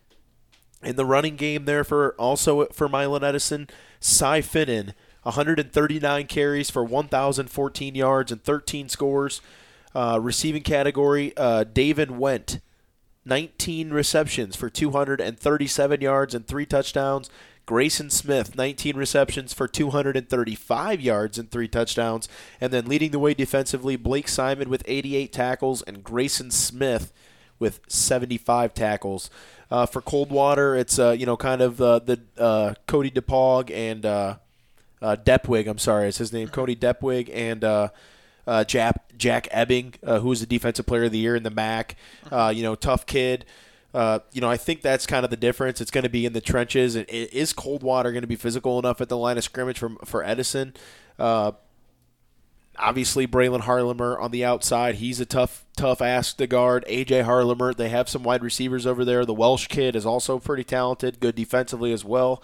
[0.82, 6.84] In the running game there for also for Milan Edison, Cy Finnan, 139 carries for
[6.84, 9.40] 1,014 yards and 13 scores.
[9.92, 12.60] Uh, receiving category, uh, David Went,
[13.26, 17.28] 19 receptions for 237 yards and three touchdowns.
[17.66, 22.28] Grayson Smith, 19 receptions for 235 yards and three touchdowns.
[22.60, 27.12] And then leading the way defensively, Blake Simon with 88 tackles and Grayson Smith
[27.58, 29.30] with 75 tackles.
[29.68, 34.06] Uh, for Coldwater, it's uh, you know kind of uh, the uh, Cody DePaug and
[34.06, 34.36] uh,
[35.02, 35.66] uh, Depwig.
[35.66, 37.64] I'm sorry, it's his name, Cody Depwig and
[38.46, 41.50] uh, Jack Jack Ebbing, uh, who was the defensive player of the year in the
[41.50, 41.96] MAC.
[42.30, 43.44] Uh, you know, tough kid.
[43.94, 45.80] Uh, you know, I think that's kind of the difference.
[45.80, 46.96] It's going to be in the trenches.
[46.96, 49.90] And i- is Coldwater going to be physical enough at the line of scrimmage for
[50.04, 50.74] for Edison?
[51.18, 51.52] Uh,
[52.78, 54.96] obviously, Braylon Harlemer on the outside.
[54.96, 56.84] He's a tough, tough ass to guard.
[56.88, 57.74] AJ Harlemer.
[57.74, 59.24] They have some wide receivers over there.
[59.24, 62.42] The Welsh kid is also pretty talented, good defensively as well.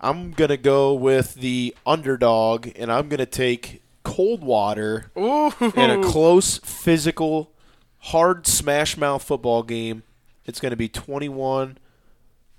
[0.00, 5.52] I'm gonna go with the underdog, and I'm gonna take Coldwater Ooh.
[5.60, 7.52] in a close, physical,
[7.98, 10.02] hard smash mouth football game.
[10.44, 11.78] It's gonna be 21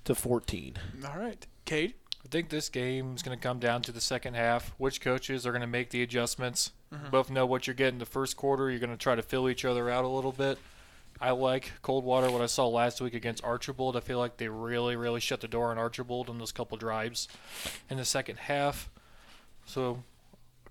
[0.04, 0.76] to 14.
[1.06, 1.46] All right.
[1.64, 1.94] Cade?
[2.24, 4.74] I think this game is going to come down to the second half.
[4.78, 6.72] Which coaches are going to make the adjustments?
[6.92, 7.10] Mm-hmm.
[7.10, 8.70] Both know what you're getting the first quarter.
[8.70, 10.58] You're going to try to fill each other out a little bit.
[11.20, 12.30] I like Coldwater.
[12.30, 15.48] What I saw last week against Archbold, I feel like they really, really shut the
[15.48, 17.28] door on Archbold in those couple drives
[17.90, 18.90] in the second half.
[19.66, 20.02] So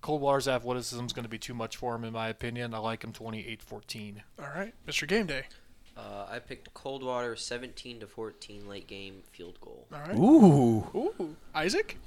[0.03, 2.73] Coldwater's athleticism is going to be too much for him, in my opinion.
[2.73, 4.17] I like him 28-14.
[4.37, 5.07] All right, Mr.
[5.07, 5.43] Game Day.
[5.95, 9.87] Uh, I picked Coldwater 17 to 14 late game field goal.
[9.93, 10.17] All right.
[10.17, 10.85] Ooh.
[10.93, 11.97] Ooh, Isaac.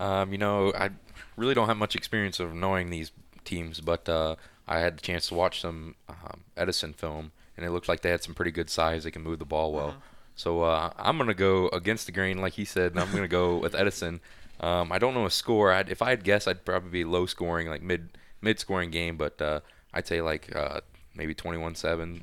[0.00, 0.90] Um, you know, I
[1.36, 3.12] really don't have much experience of knowing these
[3.44, 4.34] teams, but uh,
[4.66, 8.10] I had the chance to watch some um, Edison film, and it looked like they
[8.10, 9.04] had some pretty good size.
[9.04, 9.94] They can move the ball well.
[10.34, 12.92] So uh, I'm gonna go against the grain, like he said.
[12.92, 14.20] And I'm gonna go with Edison.
[14.60, 15.72] Um, I don't know a score.
[15.72, 19.16] I'd, if I had guessed, I'd probably be low scoring, like mid mid scoring game,
[19.16, 19.60] but uh,
[19.94, 20.80] I'd say like uh,
[21.14, 22.22] maybe 21-7,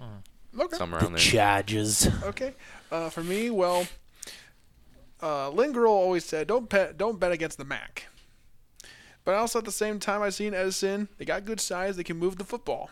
[0.60, 0.78] Okay.
[0.78, 1.20] somewhere around there.
[1.20, 2.08] Chargers.
[2.24, 2.54] Okay.
[2.92, 3.86] Uh, for me, well,
[5.22, 8.08] uh, Lynn Girl always said, "Don't bet, don't bet against the Mac."
[9.26, 11.10] But also at the same time, I've seen Edison.
[11.18, 11.98] They got good size.
[11.98, 12.90] They can move the football.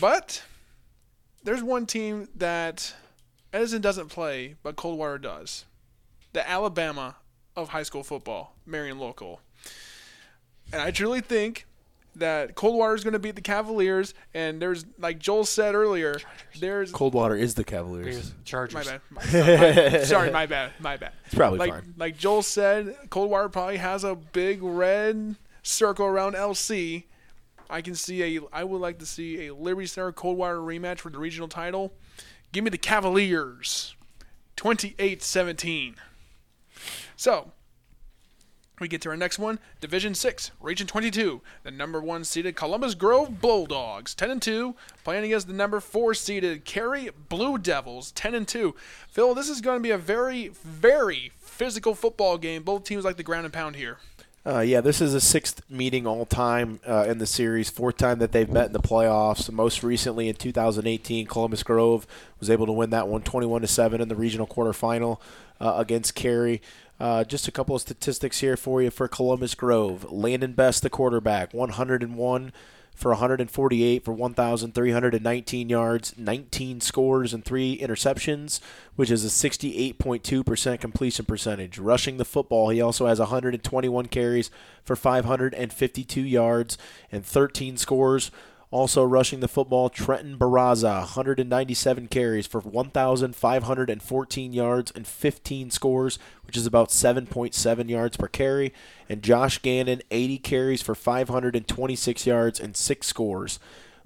[0.00, 0.42] But
[1.42, 2.94] there's one team that
[3.52, 5.64] Edison doesn't play, but Coldwater does.
[6.34, 7.16] The Alabama
[7.56, 9.40] of high school football, Marion Local.
[10.72, 11.66] And I truly think
[12.16, 14.14] that Coldwater is going to beat the Cavaliers.
[14.34, 16.20] And there's, like Joel said earlier,
[16.60, 18.14] there's Coldwater is the Cavaliers.
[18.14, 18.74] Here's Chargers.
[18.86, 19.00] my bad.
[19.10, 20.72] My, sorry, my- sorry, my bad.
[20.80, 21.12] My bad.
[21.26, 21.94] It's probably like fine.
[21.96, 27.04] like Joel said, Coldwater probably has a big red circle around LC.
[27.70, 28.40] I can see a.
[28.52, 31.92] I would like to see a Liberty Center Coldwater rematch for the regional title.
[32.52, 33.94] Give me the Cavaliers,
[34.58, 35.94] 28-17.
[37.22, 37.52] So.
[38.80, 41.40] We get to our next one, Division 6, Region 22.
[41.62, 46.14] The number 1 seeded Columbus Grove Bulldogs, 10 and 2, playing against the number 4
[46.14, 48.74] seeded Carey Blue Devils, 10 and 2.
[49.06, 52.64] Phil, this is going to be a very very physical football game.
[52.64, 53.98] Both teams like the ground and pound here.
[54.44, 58.18] Uh, yeah, this is the sixth meeting all time uh, in the series, fourth time
[58.18, 59.48] that they've met in the playoffs.
[59.52, 62.04] Most recently in 2018, Columbus Grove
[62.40, 65.20] was able to win that one 21 to 7 in the regional quarterfinal
[65.60, 66.60] uh, against Carey.
[67.00, 70.10] Uh, just a couple of statistics here for you for Columbus Grove.
[70.12, 72.52] Landon Best, the quarterback, 101
[72.94, 78.60] for 148 for 1,319 yards, 19 scores, and three interceptions,
[78.96, 81.78] which is a 68.2% completion percentage.
[81.78, 84.50] Rushing the football, he also has 121 carries
[84.84, 86.78] for 552 yards
[87.10, 88.30] and 13 scores.
[88.72, 96.56] Also rushing the football, Trenton Barraza, 197 carries for 1,514 yards and 15 scores, which
[96.56, 98.72] is about 7.7 yards per carry.
[99.10, 103.60] And Josh Gannon, 80 carries for 526 yards and 6 scores.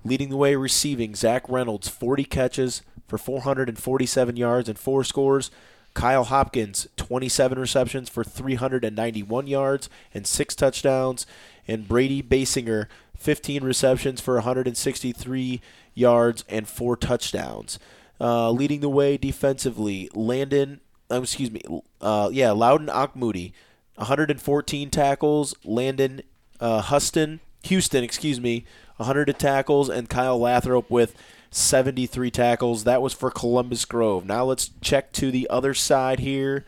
[0.05, 5.53] Leading the way receiving, Zach Reynolds, 40 catches for 447 yards and 4 scores.
[5.95, 11.25] Kyle Hopkins, 27 receptions for 391 yards and 6 touchdowns.
[11.69, 12.87] And Brady Basinger,
[13.19, 15.61] 15 receptions for 163
[15.95, 17.79] yards and 4 touchdowns.
[18.21, 21.61] Uh, leading the way defensively, Landon, um, excuse me,
[22.01, 23.53] uh, yeah, Loudon Akmoody,
[23.97, 25.55] 114 tackles.
[25.65, 26.23] Landon
[26.61, 28.65] uh, Huston, Houston, excuse me,
[28.97, 31.15] 100 tackles, and Kyle Lathrop with
[31.51, 32.85] 73 tackles.
[32.85, 34.25] That was for Columbus Grove.
[34.25, 36.65] Now let's check to the other side here.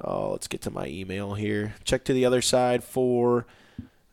[0.00, 1.74] Oh, let's get to my email here.
[1.84, 3.46] Check to the other side for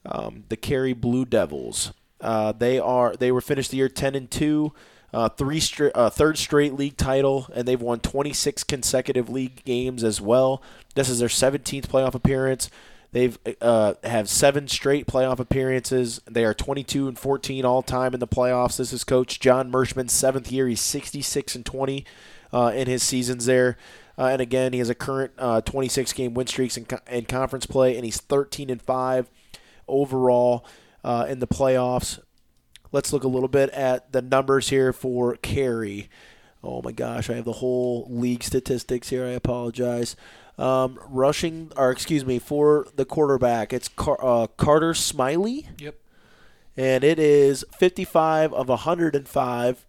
[0.09, 1.93] um, the Carey Blue Devils.
[2.19, 4.73] Uh, they are they were finished the year 10 and 2,
[5.13, 10.03] uh, three straight, uh, third straight league title, and they've won 26 consecutive league games
[10.03, 10.61] as well.
[10.95, 12.69] This is their 17th playoff appearance.
[13.11, 16.21] They've uh, have seven straight playoff appearances.
[16.29, 18.77] They are 22 and 14 all time in the playoffs.
[18.77, 20.67] This is Coach John Mershman's seventh year.
[20.67, 22.05] He's 66 and 20
[22.53, 23.77] uh, in his seasons there.
[24.17, 27.25] Uh, and again, he has a current uh, 26 game win streaks in, co- in
[27.25, 29.29] conference play, and he's 13 and 5
[29.89, 30.65] overall
[31.03, 32.19] uh, in the playoffs.
[32.91, 36.09] Let's look a little bit at the numbers here for Carey.
[36.63, 39.25] Oh my gosh, I have the whole league statistics here.
[39.25, 40.15] I apologize.
[40.57, 45.95] Um, rushing, or excuse me, for the quarterback, it's Car- uh, Carter Smiley, Yep.
[46.75, 49.85] and it is 55 of 105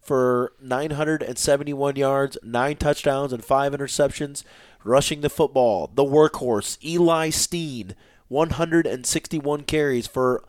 [0.00, 4.44] for 971 yards, nine touchdowns, and five interceptions.
[4.84, 7.94] Rushing the football, the workhorse, Eli Steen,
[8.28, 10.44] 161 carries for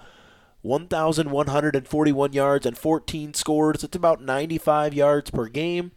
[0.61, 3.83] 1,141 yards and 14 scores.
[3.83, 5.91] It's about 95 yards per game.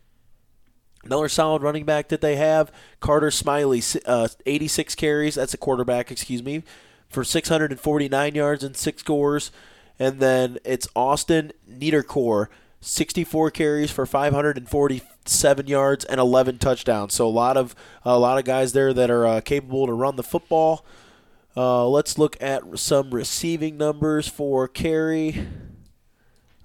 [1.04, 2.70] Another solid running back that they have,
[3.00, 5.36] Carter Smiley, uh, 86 carries.
[5.36, 6.64] That's a quarterback, excuse me,
[7.08, 9.50] for 649 yards and six scores.
[9.98, 12.48] And then it's Austin Niederkor,
[12.80, 17.14] 64 carries for 547 yards and 11 touchdowns.
[17.14, 17.74] So a lot of
[18.04, 20.84] a lot of guys there that are uh, capable to run the football.
[21.56, 25.46] Uh, let's look at some receiving numbers for Carey.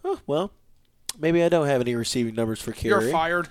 [0.03, 0.51] Oh, well,
[1.19, 3.03] Maybe I don't have any receiving numbers for Carey.
[3.03, 3.47] You're fired.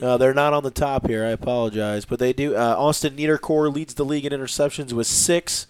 [0.00, 1.24] Uh, they're not on the top here.
[1.24, 2.54] I apologize, but they do.
[2.56, 5.66] Uh, Austin Niedercore leads the league in interceptions with six.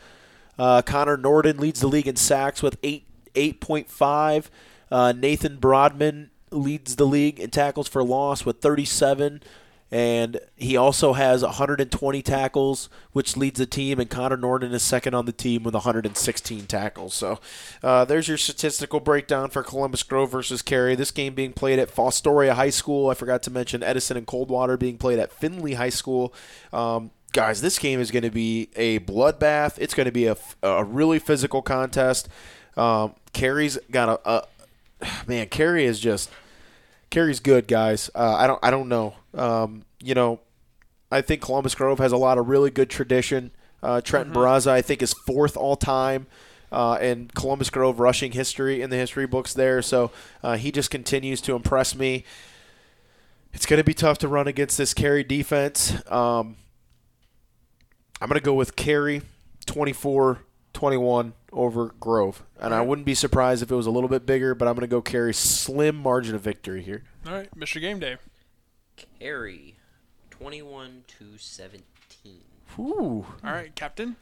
[0.59, 4.51] Uh, Connor Norden leads the league in sacks with eight eight point five.
[4.91, 9.43] Uh, Nathan Broadman leads the league in tackles for loss with thirty seven.
[9.91, 14.01] And he also has 120 tackles, which leads the team.
[14.01, 17.15] And Connor Norden is second on the team with 116 tackles.
[17.15, 17.39] So
[17.83, 20.97] uh, there's your statistical breakdown for Columbus Grove versus Carey.
[20.97, 23.11] This game being played at Fostoria High School.
[23.11, 26.35] I forgot to mention Edison and Coldwater being played at Findlay High School.
[26.73, 29.79] Um, guys, this game is going to be a bloodbath.
[29.79, 32.29] It's going to be a, a really physical contest.
[32.77, 34.47] Um, Carey's got a, a
[35.29, 35.49] man.
[35.49, 36.31] Carey is just
[37.11, 38.11] Carey's good, guys.
[38.15, 39.15] Uh, I don't I don't know.
[39.37, 40.41] Um, you know,
[41.11, 43.53] I think Columbus Grove has a lot of really good tradition.
[43.83, 46.27] Uh, Trenton Barraza, I think, is fourth all time
[46.73, 49.83] uh, in Columbus Grove rushing history in the history books there.
[49.83, 50.11] So
[50.43, 52.25] uh, he just continues to impress me.
[53.53, 55.93] It's going to be tough to run against this Carey defense.
[56.11, 56.57] Um,
[58.21, 59.23] I'm going to go with Carey
[59.67, 60.41] 24
[60.73, 62.43] 21 over Grove.
[62.61, 64.83] And I wouldn't be surprised if it was a little bit bigger, but I'm going
[64.83, 67.05] to go Carey slim margin of victory here.
[67.27, 67.81] All right, Mr.
[67.81, 68.17] Game Day.
[69.19, 69.77] Carey,
[70.31, 71.83] 21 to 17.
[72.79, 73.27] Ooh.
[73.45, 74.17] All right, Captain.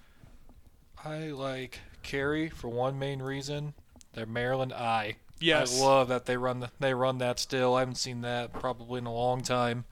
[1.04, 3.74] I like Carey for one main reason.
[4.14, 5.16] They're Maryland I.
[5.40, 5.80] Yes.
[5.80, 7.74] I love that they run the, they run that still.
[7.74, 9.84] I haven't seen that probably in a long time.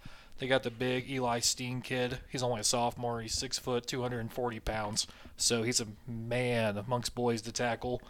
[0.43, 2.18] They got the big Eli Steen kid.
[2.28, 3.20] He's only a sophomore.
[3.20, 5.07] He's six foot, 240 pounds.
[5.36, 8.03] So he's a man amongst boys to tackle.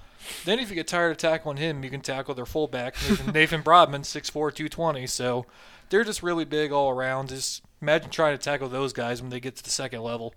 [0.46, 3.60] Then if you get tired of tackling him, you can tackle their fullback, Nathan, Nathan
[3.60, 5.06] Broadman, 6'4", 220.
[5.08, 5.44] So
[5.90, 7.28] they're just really big all around.
[7.28, 10.34] Just imagine trying to tackle those guys when they get to the second level.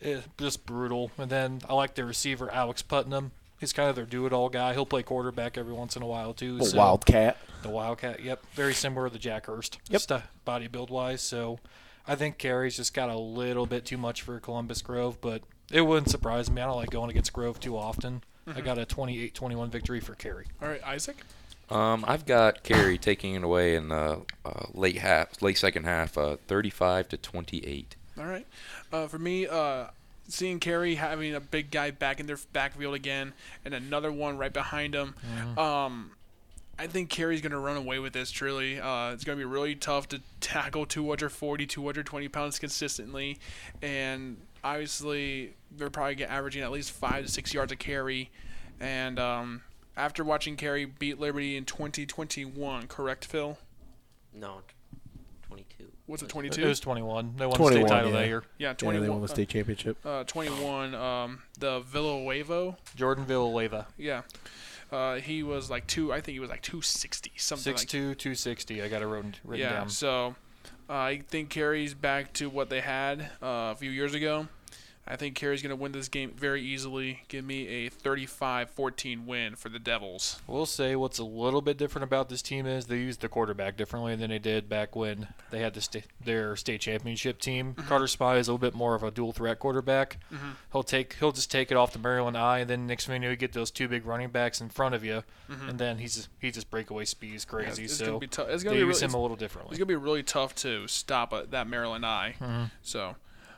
[0.00, 1.10] Eh, just brutal.
[1.18, 3.32] And then I like their receiver, Alex Putnam.
[3.62, 4.72] He's kind of their do-it-all guy.
[4.72, 6.58] He'll play quarterback every once in a while too.
[6.60, 7.36] A so- Wildcat.
[7.62, 10.00] the Wildcat, yep, very similar to Jack Hurst, Yep.
[10.00, 11.22] stu- body build wise.
[11.22, 11.60] So,
[12.04, 15.82] I think Carey's just got a little bit too much for Columbus Grove, but it
[15.82, 16.60] wouldn't surprise me.
[16.60, 18.24] I don't like going against Grove too often.
[18.52, 20.46] I got a 28-21 victory for Carey.
[20.60, 21.18] All right, Isaac.
[21.70, 26.18] Um, I've got Carey taking it away in the uh, late half, late second half,
[26.18, 27.94] uh, 35 to 28.
[28.18, 28.46] All right.
[28.92, 29.86] Uh, for me, uh,
[30.32, 33.32] seeing Carey having a big guy back in their backfield again,
[33.64, 35.14] and another one right behind him.
[35.58, 36.12] Um,
[36.78, 38.30] I think Carey's going to run away with this.
[38.30, 43.38] Truly, uh, it's going to be really tough to tackle 240, 220 pounds consistently,
[43.82, 48.30] and obviously they're probably averaging at least five to six yards a carry.
[48.80, 49.62] And um,
[49.96, 53.58] after watching Carey beat Liberty in 2021, correct, Phil?
[54.34, 54.62] No,
[56.06, 56.06] t- 22.
[56.06, 56.68] What's it, It 22?
[56.68, 57.34] was 21.
[57.36, 58.16] They won the 21, state title yeah.
[58.20, 58.44] that year.
[58.58, 59.02] yeah, Yeah, 21.
[59.02, 59.96] they won the state championship.
[60.04, 62.76] uh, 21, um, the Villanueva.
[62.96, 64.22] Jordan Villanueva, Yeah.
[64.90, 66.12] Uh, he was like two.
[66.12, 67.78] I think he was like 260, something 6'2",
[68.10, 68.82] like 260.
[68.82, 69.72] I got it written, written Yeah.
[69.72, 69.88] down.
[69.88, 70.34] So
[70.90, 74.48] uh, I think Carey's back to what they had uh, a few years ago.
[75.04, 77.22] I think Carey's going to win this game very easily.
[77.26, 80.40] Give me a 35-14 win for the Devils.
[80.46, 83.76] We'll say what's a little bit different about this team is they use the quarterback
[83.76, 87.74] differently than they did back when they had the sta- their state championship team.
[87.74, 87.88] Mm-hmm.
[87.88, 90.18] Carter Spy is a little bit more of a dual threat quarterback.
[90.32, 90.50] Mm-hmm.
[90.72, 93.28] He'll take he'll just take it off the Maryland I, and then next thing you
[93.28, 95.68] know, you get those two big running backs in front of you, mm-hmm.
[95.70, 97.84] and then he's he just breakaway speed is Yeah, crazy.
[97.84, 98.48] it's so going to be tough.
[98.50, 99.72] It's they going to be use really, him a little differently.
[99.72, 102.36] it's going to be really tough to stop uh, that Maryland I.
[102.82, 103.16] So,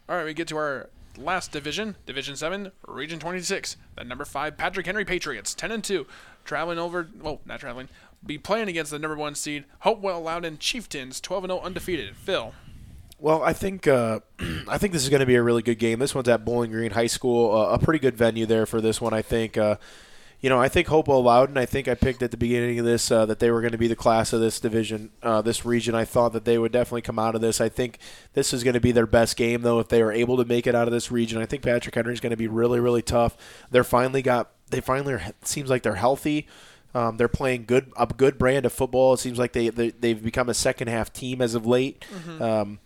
[0.08, 3.76] all right, we get to our last division, Division Seven, Region Twenty Six.
[3.96, 6.06] The number five Patrick Henry Patriots, ten and two,
[6.44, 7.08] traveling over.
[7.20, 7.88] Well, not traveling.
[8.24, 12.16] Be playing against the number one seed Hopewell Loudon Chieftains, twelve and zero undefeated.
[12.16, 12.52] Phil.
[13.18, 14.20] Well, I think uh,
[14.68, 15.98] I think this is going to be a really good game.
[15.98, 19.00] This one's at Bowling Green High School, uh, a pretty good venue there for this
[19.00, 19.12] one.
[19.14, 19.56] I think.
[19.56, 19.76] Uh,
[20.40, 21.56] you know, I think Hopewell Loudon.
[21.56, 23.78] I think I picked at the beginning of this uh, that they were going to
[23.78, 25.94] be the class of this division, uh, this region.
[25.94, 27.60] I thought that they would definitely come out of this.
[27.60, 27.98] I think
[28.34, 30.66] this is going to be their best game, though, if they are able to make
[30.66, 31.40] it out of this region.
[31.40, 33.36] I think Patrick Henry is going to be really, really tough.
[33.70, 34.50] They're finally got.
[34.70, 36.46] They finally are, seems like they're healthy.
[36.94, 39.14] Um, they're playing good a good brand of football.
[39.14, 42.04] It seems like they, they they've become a second half team as of late.
[42.40, 42.78] Um,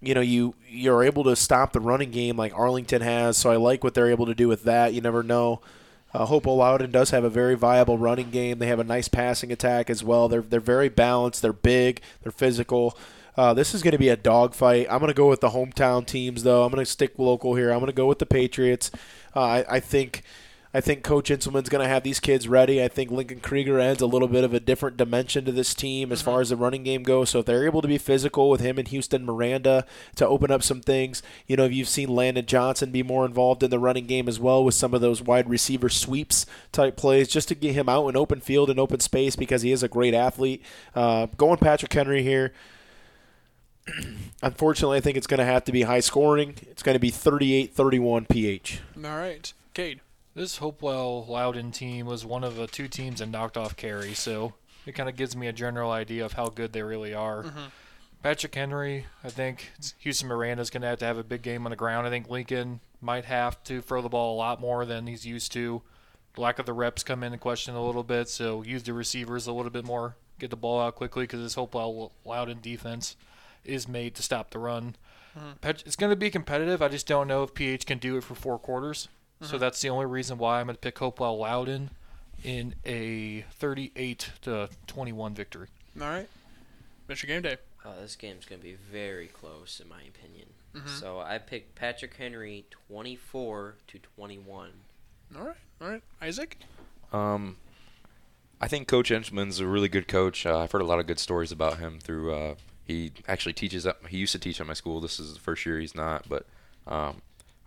[0.00, 3.36] you know, you you're able to stop the running game like Arlington has.
[3.36, 4.92] So I like what they're able to do with that.
[4.92, 5.60] You never know.
[6.14, 8.58] Uh, Hopewell Loudon does have a very viable running game.
[8.58, 10.28] They have a nice passing attack as well.
[10.28, 11.42] They're they're very balanced.
[11.42, 12.00] They're big.
[12.22, 12.96] They're physical.
[13.36, 14.86] Uh, this is going to be a dogfight.
[14.90, 16.64] I'm going to go with the hometown teams, though.
[16.64, 17.70] I'm going to stick local here.
[17.72, 18.90] I'm going to go with the Patriots.
[19.34, 20.22] Uh, I, I think
[20.74, 22.82] I think Coach Inselman's going to have these kids ready.
[22.82, 26.10] I think Lincoln Krieger adds a little bit of a different dimension to this team
[26.10, 27.30] as far as the running game goes.
[27.30, 29.84] So if they're able to be physical with him and Houston Miranda
[30.16, 33.62] to open up some things, you know, if you've seen Landon Johnson be more involved
[33.62, 37.28] in the running game as well with some of those wide receiver sweeps type plays
[37.28, 39.88] just to get him out in open field and open space because he is a
[39.88, 40.62] great athlete.
[40.94, 42.52] Uh, going Patrick Henry here.
[44.42, 46.54] Unfortunately, I think it's going to have to be high scoring.
[46.62, 48.80] It's going to be 38 31 PH.
[48.96, 49.52] All right.
[49.74, 50.00] Cade.
[50.34, 54.54] This Hopewell Loudon team was one of the two teams that knocked off Carey, so
[54.86, 57.42] it kind of gives me a general idea of how good they really are.
[57.44, 57.64] Mm-hmm.
[58.22, 61.70] Patrick Henry, I think Houston Miranda's going to have to have a big game on
[61.70, 62.06] the ground.
[62.06, 65.52] I think Lincoln might have to throw the ball a lot more than he's used
[65.52, 65.82] to.
[66.36, 69.52] Lack of the reps come into question a little bit, so use the receivers a
[69.52, 70.16] little bit more.
[70.38, 73.16] Get the ball out quickly because this Hopewell Loudon defense
[73.64, 74.96] is made to stop the run.
[75.36, 75.50] Mm-hmm.
[75.60, 76.80] Pet- It's going to be competitive.
[76.80, 79.08] I just don't know if PH can do it for four quarters.
[79.44, 81.90] So that's the only reason why I'm going to pick Hopewell Loudon
[82.44, 85.68] in a 38 to 21 victory.
[86.00, 86.28] All right.
[87.08, 87.26] Mr.
[87.26, 87.56] Game Day.
[87.84, 90.46] Uh, this game's going to be very close, in my opinion.
[90.98, 94.70] So I picked Patrick Henry 24 to 21.
[95.36, 95.56] All right.
[95.82, 96.02] All right.
[96.22, 96.56] Isaac.
[97.12, 97.56] Um,
[98.58, 100.46] I think Coach Inselman's a really good coach.
[100.46, 102.32] Uh, I've heard a lot of good stories about him through.
[102.32, 103.98] Uh, he actually teaches at.
[104.08, 105.00] He used to teach at my school.
[105.00, 106.46] This is the first year he's not, but
[106.86, 107.20] um,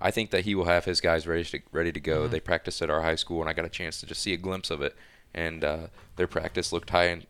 [0.05, 2.27] I think that he will have his guys ready to ready to go.
[2.27, 4.37] They practiced at our high school, and I got a chance to just see a
[4.37, 4.95] glimpse of it.
[5.33, 7.25] And uh, their practice looked high and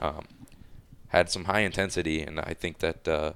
[0.00, 0.26] um,
[1.10, 3.34] had some high intensity, and I think that uh,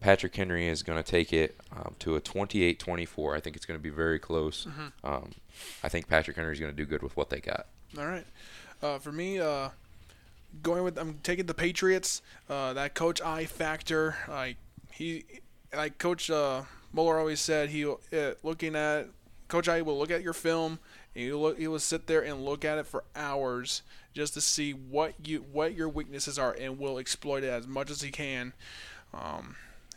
[0.00, 3.36] Patrick Henry is going to take it um, to a 28-24.
[3.36, 4.66] I think it's going to be very close.
[5.04, 5.32] Um,
[5.84, 7.66] I think Patrick Henry is going to do good with what they got.
[7.98, 8.26] All right.
[8.82, 9.68] Uh, for me, uh,
[10.62, 12.22] going with I'm taking the Patriots.
[12.48, 14.56] Uh, that Coach I factor, like
[14.90, 15.26] he,
[15.74, 16.62] like Coach uh,
[16.96, 17.96] Mueller always said, he uh,
[18.42, 19.08] looking at
[19.48, 20.78] Coach I will look at your film.
[21.14, 23.82] And he look, he will sit there and look at it for hours
[24.14, 27.90] just to see what you what your weaknesses are, and will exploit it as much
[27.90, 28.54] as he can.
[29.12, 29.56] Um,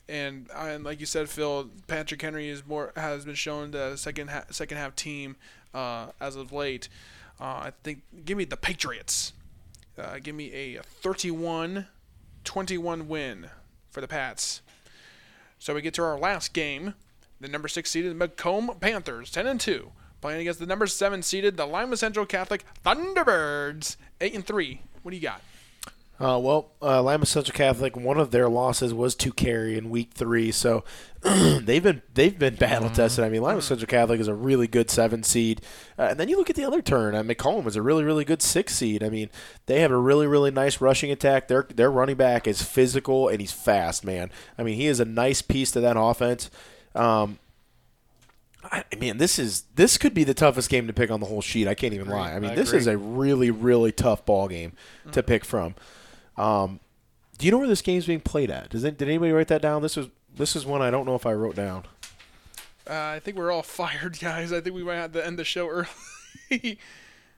[0.10, 4.30] and and like you said, Phil, Patrick Henry is more has been shown the second
[4.30, 5.38] ha- second half team
[5.74, 6.90] uh, as of late.
[7.40, 9.32] Uh, I think give me the Patriots.
[9.98, 11.86] Uh, give me a 31-21
[13.08, 13.50] win
[13.92, 14.62] for the Pats.
[15.60, 16.96] So we get to our last game.
[17.42, 19.92] The number six seeded McComb Panthers, 10 and 2,
[20.22, 24.82] playing against the number seven seeded the Lima Central Catholic Thunderbirds, 8 and 3.
[25.04, 25.42] What do you got?
[26.20, 30.12] Uh, well, uh, Lima Central Catholic, one of their losses was to Carey in week
[30.14, 30.84] three, so
[31.24, 33.24] they've been they've been battle tested.
[33.24, 35.62] I mean, Lima Central Catholic is a really good seven seed,
[35.98, 37.16] uh, and then you look at the other turn.
[37.16, 39.02] Uh, McComb is a really really good six seed.
[39.02, 39.30] I mean,
[39.68, 41.48] they have a really really nice rushing attack.
[41.48, 44.30] Their their running back is physical and he's fast, man.
[44.58, 46.52] I mean, he is a nice piece to that offense.
[46.96, 47.40] Um,
[48.62, 51.28] I I mean, this is this could be the toughest game to pick on the
[51.28, 51.70] whole sheet.
[51.70, 52.34] I can't even lie.
[52.34, 54.74] I mean, I this is a really really tough ball game
[55.14, 55.76] to pick from.
[56.40, 56.80] Um,
[57.38, 58.70] do you know where this game's being played at?
[58.70, 59.82] Does it, did anybody write that down?
[59.82, 61.84] This is this is one I don't know if I wrote down.
[62.90, 64.52] Uh, I think we're all fired, guys.
[64.52, 66.80] I think we might have to end the show early.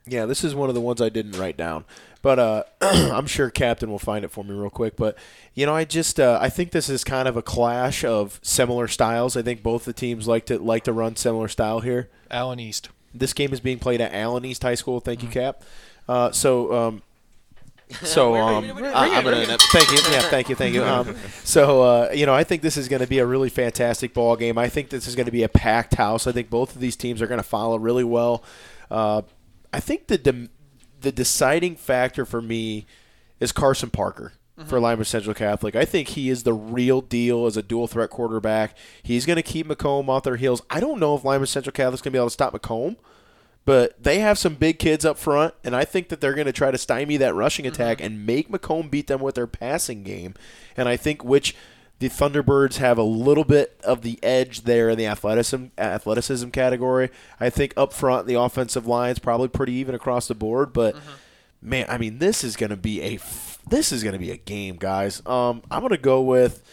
[0.08, 1.86] Yeah, this is one of the ones I didn't write down,
[2.24, 4.96] but uh, I'm sure Captain will find it for me real quick.
[4.96, 5.16] But
[5.54, 8.88] you know, I just uh, I think this is kind of a clash of similar
[8.88, 9.38] styles.
[9.38, 12.10] I think both the teams like to like to run similar style here.
[12.32, 12.90] Allen East.
[13.14, 15.02] This game is being played at Allen East High School.
[15.02, 15.64] Thank you, Cap.
[16.08, 17.02] Uh, so, um,
[18.04, 19.98] so um, I'm gonna thank you.
[20.12, 20.84] Yeah, thank you, thank you.
[20.84, 24.14] Um, so, uh, you know, I think this is going to be a really fantastic
[24.14, 24.58] ball game.
[24.58, 26.28] I think this is going to be a packed house.
[26.28, 28.44] I think both of these teams are going to follow really well.
[28.90, 29.22] Uh,
[29.74, 30.50] I think the dem-
[31.00, 32.86] the deciding factor for me
[33.40, 34.34] is Carson Parker
[34.66, 35.76] for Lima Central Catholic.
[35.76, 38.78] I think he is the real deal as a dual threat quarterback.
[39.02, 40.62] He's going to keep McComb off their heels.
[40.70, 42.98] I don't know if Lima Central Catholic's going to be able to stop McComb,
[43.66, 46.52] but they have some big kids up front, and I think that they're going to
[46.52, 50.34] try to stymie that rushing attack and make McComb beat them with their passing game.
[50.76, 51.56] And I think which
[52.00, 57.12] the Thunderbirds have a little bit of the edge there in the athleticism athleticism category.
[57.40, 60.96] I think up front the offensive line's probably pretty even across the board, but
[61.62, 64.32] man, I mean this is going to be a f- this is going to be
[64.32, 65.22] a game, guys.
[65.28, 66.64] Um, I'm going to go with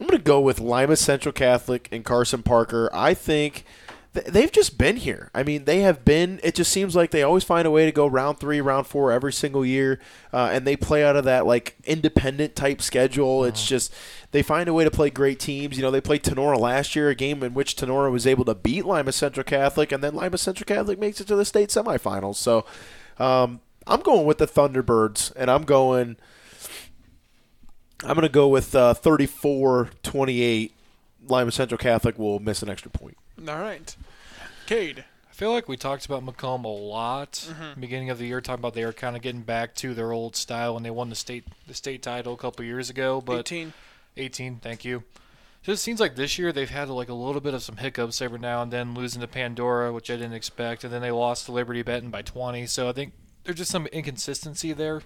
[0.00, 2.90] I'm going to go with Lima Central Catholic and Carson Parker.
[2.92, 3.66] I think th-
[4.12, 5.30] they've just been here.
[5.34, 6.38] I mean, they have been.
[6.42, 9.10] It just seems like they always find a way to go round three, round four
[9.10, 9.98] every single year,
[10.32, 13.44] uh, and they play out of that like independent type schedule.
[13.44, 13.92] It's just
[14.32, 15.76] they find a way to play great teams.
[15.76, 18.54] You know, they played Tinora last year, a game in which Tinora was able to
[18.54, 22.36] beat Lima Central Catholic, and then Lima Central Catholic makes it to the state semifinals.
[22.36, 22.66] So,
[23.18, 26.16] um, I'm going with the Thunderbirds, and I'm going.
[28.04, 30.72] I'm going to go with uh, 34-28.
[31.28, 33.16] Lima Central Catholic will miss an extra point.
[33.48, 33.94] All right.
[34.66, 35.04] Cade.
[35.28, 37.80] I feel like we talked about McComb a lot Mm-hmm.
[37.80, 40.36] beginning of the year, talking about they were kind of getting back to their old
[40.36, 43.20] style when they won the state the state title a couple years ago.
[43.20, 43.72] But 18.
[44.16, 45.02] 18, thank you.
[45.62, 48.38] Just seems like this year they've had like a little bit of some hiccups every
[48.38, 51.52] now and then, losing to Pandora, which I didn't expect, and then they lost to
[51.52, 52.66] Liberty Benton by 20.
[52.66, 53.12] So I think
[53.44, 55.02] there's just some inconsistency there.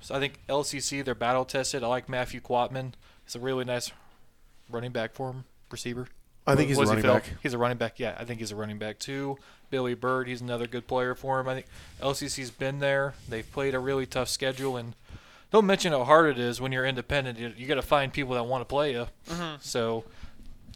[0.00, 1.84] So I think LCC they're battle tested.
[1.84, 2.94] I like Matthew Quatman.
[3.24, 3.92] He's a really nice
[4.70, 6.08] running back for him, receiver.
[6.46, 7.32] I think he's a What does he running back.
[7.42, 7.98] He's a running back.
[8.00, 9.38] Yeah, I think he's a running back too.
[9.70, 11.48] Billy Bird, he's another good player for him.
[11.48, 11.66] I think
[12.00, 13.14] LCC's been there.
[13.28, 14.94] They've played a really tough schedule, and
[15.50, 17.38] don't mention how hard it is when you're independent.
[17.38, 19.06] You, you got to find people that want to play you.
[19.60, 20.04] So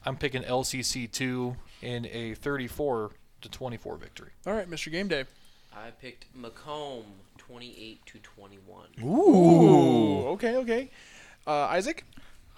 [0.05, 3.11] I'm picking LCC two in a 34
[3.43, 4.31] to 24 victory.
[4.47, 4.91] All right, Mr.
[4.91, 5.25] Game Day.
[5.75, 7.03] I picked McComb
[7.37, 8.87] 28 to 21.
[9.05, 10.27] Ooh.
[10.29, 10.91] Okay, okay.
[11.47, 12.05] Uh, Isaac?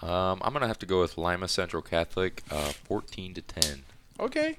[0.01, 3.83] Um, I'm gonna have to go with Lima Central Catholic, uh, 14 to 10.
[4.19, 4.57] Okay.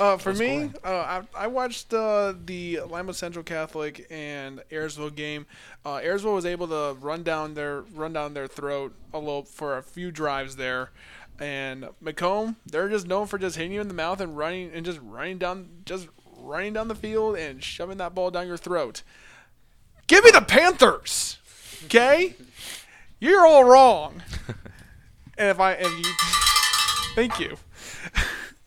[0.00, 0.74] Uh, for Low me, scoring.
[0.84, 5.44] uh, I, I watched uh, the Lima Central Catholic and Ayersville game.
[5.84, 9.76] Uh, Ayersville was able to run down their run down their throat a little for
[9.76, 10.90] a few drives there,
[11.38, 14.86] and McComb they're just known for just hitting you in the mouth and running and
[14.86, 16.08] just running down just
[16.38, 19.02] running down the field and shoving that ball down your throat.
[20.06, 21.38] Give me the Panthers,
[21.84, 22.34] okay?
[23.20, 24.22] You're all wrong.
[25.42, 26.12] and if I if you
[27.14, 27.56] thank you.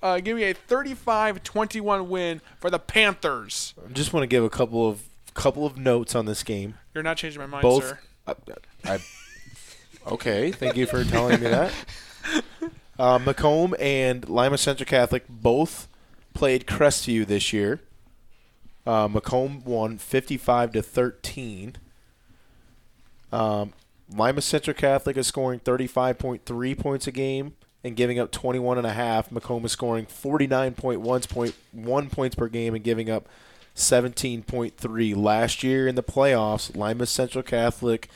[0.04, 3.74] Uh, give me a 35-21 win for the Panthers.
[3.84, 5.02] I just want to give a couple of
[5.34, 6.76] couple of notes on this game.
[6.94, 7.86] You're not changing my mind, Both.
[7.86, 8.00] sir.
[8.28, 8.36] I,
[8.86, 9.00] I,
[10.08, 11.74] okay, thank you for telling me that.
[12.98, 15.90] Uh, McComb and Lima Central Catholic both
[16.34, 17.82] played Crestview this year.
[18.88, 21.76] Uh, McComb won 55 to 13.
[23.34, 23.74] Um,
[24.10, 27.54] Lima Central Catholic is scoring 35.3 points a game
[27.84, 29.30] and giving up 21 and a half.
[29.30, 33.28] McComb is scoring 49.1 point, one points per game and giving up
[33.76, 35.16] 17.3.
[35.16, 38.10] Last year in the playoffs, Lima Central Catholic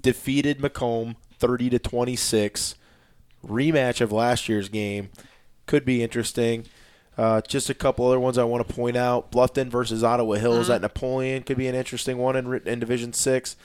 [0.00, 2.74] defeated McComb 30 to 26.
[3.46, 5.10] Rematch of last year's game
[5.66, 6.66] could be interesting.
[7.18, 10.70] Uh, just a couple other ones I want to point out: Bluffton versus Ottawa Hills
[10.70, 13.56] at Napoleon could be an interesting one in, in Division Six.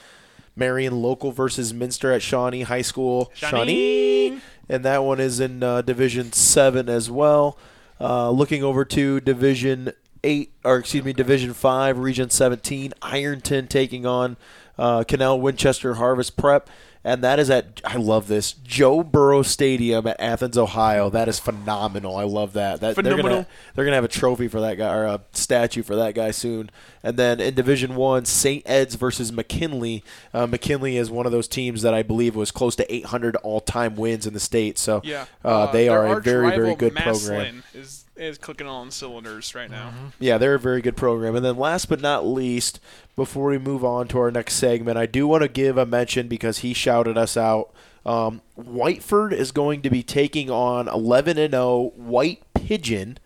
[0.58, 3.32] Marion Local versus Minster at Shawnee High School.
[3.36, 4.40] Shawnee.
[4.68, 7.58] and that one is in uh, Division Seven as well.
[8.00, 9.92] Uh, looking over to Division
[10.24, 12.94] Eight, or excuse me, Division Five, Region Seventeen.
[13.02, 14.36] Ironton taking on
[14.78, 16.70] uh, Canal Winchester Harvest Prep,
[17.08, 21.10] and that is at I love this Joe Burrow Stadium at Athens, Ohio.
[21.10, 22.16] That is phenomenal.
[22.18, 22.82] I love that.
[22.82, 23.30] That they're Phenomenal.
[23.30, 26.32] gonna they're gonna have a trophy for that guy or a statue for that guy
[26.32, 26.70] soon.
[27.04, 28.62] And then in Division One, St.
[28.66, 30.04] Ed's versus McKinley.
[30.34, 33.96] Uh, McKinley is one of those teams that I believe was close to 800 all-time
[33.96, 34.78] wins in the state.
[34.78, 35.26] So Yeah.
[35.46, 37.64] uh, they are a very very good Massillon program.
[37.74, 39.94] Is is clicking on cylinders right now.
[40.20, 41.36] Yeah, they're a very good program.
[41.36, 42.80] And then last but not least,
[43.16, 46.28] before we move on to our next segment, I do want to give a mention
[46.28, 47.72] because he shouted us out.
[48.06, 53.18] Um, Whiteford is going to be taking on 11 and 0 White Pigeon.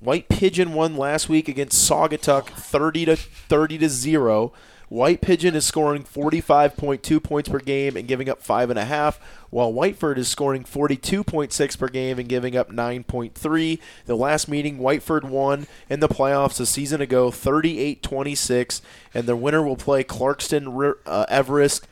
[0.00, 4.52] White Pigeon won last week against Saugatuck 30 to 30 to 0.
[4.88, 9.18] White Pigeon is scoring 45.2 points per game and giving up 5.5,
[9.50, 13.78] while Whiteford is scoring 42.6 per game and giving up 9.3.
[14.06, 18.82] The last meeting, Whiteford won in the playoffs a season ago 38 26,
[19.12, 21.86] and the winner will play Clarkston uh, Everest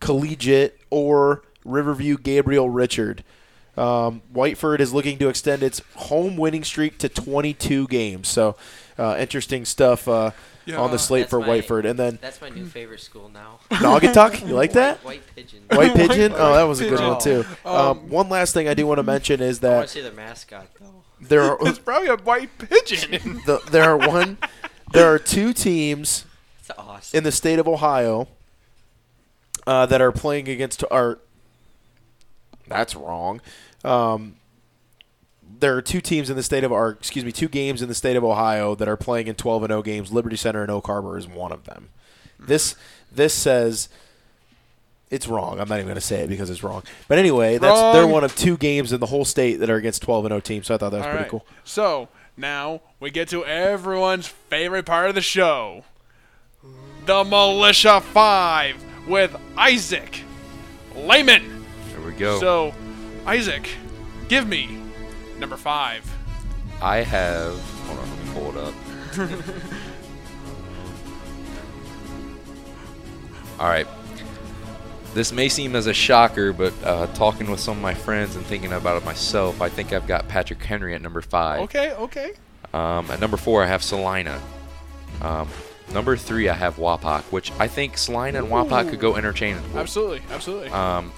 [0.00, 3.22] Collegiate or Riverview Gabriel Richard.
[3.76, 8.26] Um, Whiteford is looking to extend its home winning streak to 22 games.
[8.26, 8.56] So,
[8.98, 10.30] uh, interesting stuff uh,
[10.66, 10.78] Yeah.
[10.80, 11.88] on the slate That's for my- Whiteford.
[11.88, 13.60] And then That's my new favorite school now.
[13.70, 14.98] Naugatuck, you like that?
[15.04, 15.62] White, white pigeon.
[15.70, 16.32] White Pigeon?
[16.36, 17.44] Oh, that was a good one, too.
[17.64, 19.94] Um, one last thing I do want to mention is that I want that to
[19.94, 21.02] see their mascot though.
[21.20, 23.42] there are, It's probably a white pigeon.
[23.46, 24.38] the, there are one,
[24.92, 26.24] there are two teams
[26.60, 27.16] It's awesome.
[27.18, 28.26] in the state of Ohio
[29.68, 31.18] uh, that are playing against our.
[32.68, 33.40] That's wrong.
[33.84, 34.34] Um,
[35.58, 37.94] there are two teams in the state of our excuse me, two games in the
[37.94, 40.12] state of Ohio that are playing in 12 and 0 games.
[40.12, 41.88] Liberty Center and Oak Harbor is one of them.
[42.38, 42.76] This
[43.10, 43.88] this says
[45.10, 45.60] it's wrong.
[45.60, 46.82] I'm not even going to say it because it's wrong.
[47.08, 50.02] But anyway, that's they're one of two games in the whole state that are against
[50.02, 50.66] 12 and 0 teams.
[50.66, 51.30] So I thought that was All pretty right.
[51.30, 51.46] cool.
[51.64, 55.84] So now we get to everyone's favorite part of the show
[57.06, 60.22] the Militia 5 with Isaac
[60.96, 61.64] Lehman.
[61.92, 62.40] There we go.
[62.40, 62.74] So,
[63.24, 63.68] Isaac,
[64.28, 64.76] give me
[65.38, 66.12] number 5.
[66.82, 67.58] I have.
[67.86, 68.74] Hold on, let me pull it up.
[73.60, 73.86] All right.
[75.14, 78.44] This may seem as a shocker, but uh, talking with some of my friends and
[78.44, 81.60] thinking about it myself, I think I've got Patrick Henry at number five.
[81.62, 82.32] Okay, okay.
[82.74, 84.38] Um, at number four, I have Celina.
[85.22, 85.48] Um,
[85.94, 89.78] number three, I have Wapak, which I think Celina and Wapak could go interchangeable.
[89.78, 90.68] Absolutely, absolutely.
[90.68, 91.10] Um,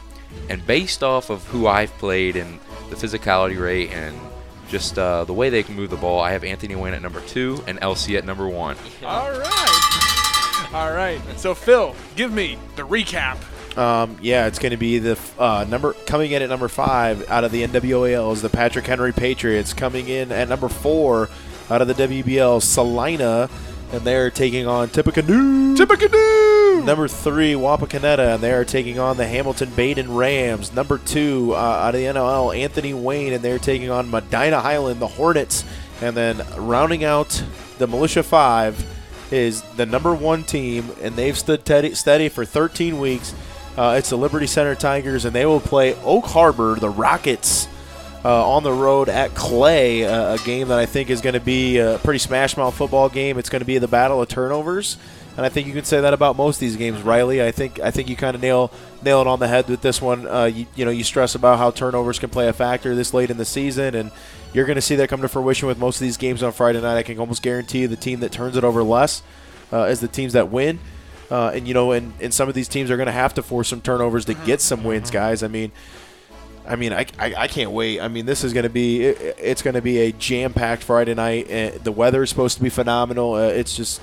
[0.48, 2.60] and based off of who I've played and
[2.90, 4.18] the physicality rate and
[4.68, 7.20] just uh, the way they can move the ball, I have Anthony Wayne at number
[7.22, 8.76] two and LC at number one.
[9.04, 10.68] All right.
[10.72, 11.20] All right.
[11.36, 13.38] So, Phil, give me the recap.
[13.78, 17.44] Um, yeah, it's going to be the uh, number coming in at number five out
[17.44, 19.72] of the NWAL is the Patrick Henry Patriots.
[19.72, 21.28] Coming in at number four
[21.70, 23.48] out of the WBL, Celina,
[23.92, 25.76] and they're taking on Tippecanoe.
[25.76, 26.84] Tippecanoe!
[26.84, 30.72] Number three, Wapakoneta, and they are taking on the Hamilton Badin Rams.
[30.72, 35.00] Number two, uh, out of the NLL, Anthony Wayne, and they're taking on Medina Highland,
[35.00, 35.64] the Hornets.
[36.00, 37.42] And then rounding out
[37.78, 38.84] the Militia Five
[39.30, 43.34] is the number one team, and they've stood teddy, steady for 13 weeks.
[43.76, 47.68] Uh, it's the Liberty Center Tigers, and they will play Oak Harbor, the Rockets,
[48.24, 51.40] uh, on the road at Clay, uh, a game that I think is going to
[51.40, 53.38] be a pretty smash mouth football game.
[53.38, 54.96] It's going to be the battle of turnovers,
[55.36, 57.42] and I think you can say that about most of these games, Riley.
[57.42, 58.72] I think I think you kind of nail
[59.02, 60.26] nail it on the head with this one.
[60.26, 63.30] Uh, you, you know, you stress about how turnovers can play a factor this late
[63.30, 64.10] in the season, and
[64.52, 66.80] you're going to see that come to fruition with most of these games on Friday
[66.80, 66.96] night.
[66.96, 69.22] I can almost guarantee you the team that turns it over less
[69.72, 70.80] uh, is the teams that win.
[71.30, 73.42] Uh, and you know, and, and some of these teams are going to have to
[73.42, 75.42] force some turnovers to get some wins, guys.
[75.42, 75.72] I mean,
[76.68, 78.00] I mean, I, I, I can't wait.
[78.00, 80.82] I mean, this is going to be it, it's going to be a jam packed
[80.82, 81.82] Friday night.
[81.82, 83.34] The weather is supposed to be phenomenal.
[83.34, 84.00] Uh, it's just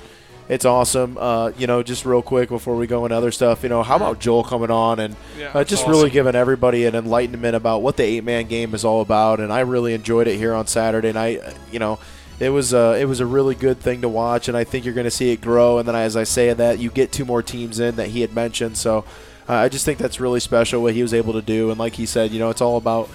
[0.48, 1.16] it's awesome.
[1.18, 3.96] Uh, you know, just real quick before we go into other stuff, you know, how
[3.96, 5.92] about Joel coming on and Yeah, uh, just awesome.
[5.92, 9.40] really giving everybody an enlightenment about what the eight man game is all about.
[9.40, 11.40] And I really enjoyed it here on Saturday night.
[11.44, 11.98] Uh, You know,
[12.38, 14.94] it was uh, it was a really good thing to watch, and I think you're
[14.94, 15.78] going to see it grow.
[15.78, 18.34] And then as I say that, you get two more teams in that he had
[18.34, 18.76] mentioned.
[18.76, 19.04] So
[19.48, 21.70] uh, I just think that's really special what he was able to do.
[21.70, 23.08] And like he said, you know, it's all about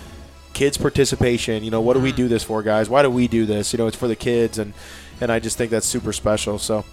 [0.53, 1.63] kids participation.
[1.63, 2.89] You know, what do we do this for, guys?
[2.89, 3.73] Why do we do this?
[3.73, 4.73] You know, it's for the kids, and
[5.19, 6.59] and I just think that's super special.
[6.59, 6.85] So.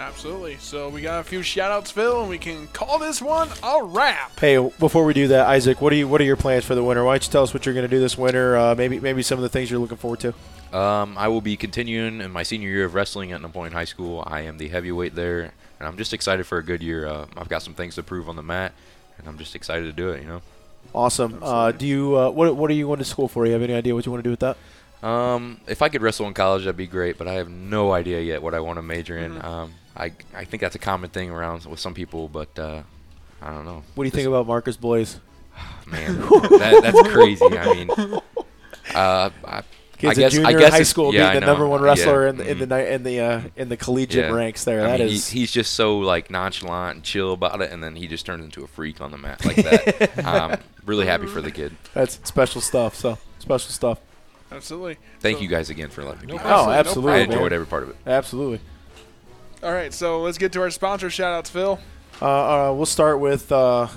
[0.00, 0.56] Absolutely.
[0.58, 3.82] So, we got a few shout outs, Phil, and we can call this one a
[3.82, 4.38] wrap.
[4.38, 6.84] Hey, before we do that, Isaac, what are you what are your plans for the
[6.84, 7.02] winter?
[7.02, 8.56] Why don't you tell us what you're going to do this winter?
[8.56, 10.34] Uh, maybe maybe some of the things you're looking forward to.
[10.76, 14.22] Um, I will be continuing in my senior year of wrestling at Napoleon High School.
[14.24, 17.06] I am the heavyweight there, and I'm just excited for a good year.
[17.06, 18.72] Uh, I've got some things to prove on the mat,
[19.18, 20.22] and I'm just excited to do it.
[20.22, 20.42] You know.
[20.94, 21.38] Awesome.
[21.42, 23.46] Uh, do you uh, what what are you going to school for?
[23.46, 24.56] You have any idea what you want to do with that?
[25.06, 28.20] Um, if I could wrestle in college, that'd be great, but I have no idea
[28.20, 29.42] yet what I want to major in.
[29.44, 32.82] Um, I I think that's a common thing around with some people, but uh,
[33.40, 33.84] I don't know.
[33.94, 35.20] What do you think about Marcus Blaze?
[35.86, 37.44] Man, that, that's crazy.
[37.44, 37.90] I mean,
[38.94, 39.62] uh, I,
[39.98, 41.52] Kid's I guess a junior I guess high it's- school, yeah, I being the know.
[41.52, 42.90] number one Yeah, wrestler in the in the mhm.
[42.90, 44.30] in the uh, in the collegiate Yeah.
[44.36, 44.64] ranks.
[44.64, 45.28] There, I that mean, is.
[45.28, 48.44] he, he's just so like nonchalant and chill about it, and then he just turns
[48.44, 50.24] into a freak on the mat like that.
[50.24, 50.56] um,
[50.86, 51.76] really happy for the kid.
[51.94, 52.94] that's special stuff.
[52.94, 53.98] So special stuff.
[54.52, 54.96] Absolutely.
[55.20, 56.26] Thank So- you guys again for letting me.
[56.28, 56.58] No be problem.
[56.58, 56.64] here.
[56.70, 57.12] Oh, no absolutely.
[57.12, 57.52] I enjoyed man.
[57.52, 57.96] every part of it.
[58.06, 58.60] Absolutely.
[59.62, 61.80] All right, so let's get to our sponsor shout outs, Phil.
[62.22, 62.24] Uh,
[62.70, 63.88] uh, we'll start with uh,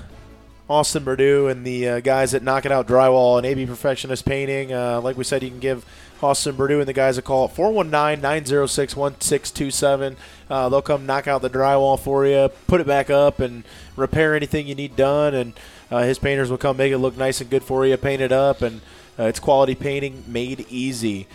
[0.72, 4.72] Austin Purdue and the uh, guys at Knock It Out Drywall and AB Perfectionist Painting.
[4.72, 5.84] Uh, like we said, you can give
[6.22, 10.16] Austin Purdue and the guys a call at 419-906-1627.
[10.48, 13.64] Uh, they'll come knock out the drywall for you, put it back up, and
[13.96, 15.34] repair anything you need done.
[15.34, 15.52] And
[15.90, 18.32] uh, his painters will come make it look nice and good for you, paint it
[18.32, 18.80] up, and
[19.18, 21.26] uh, it's quality painting made easy.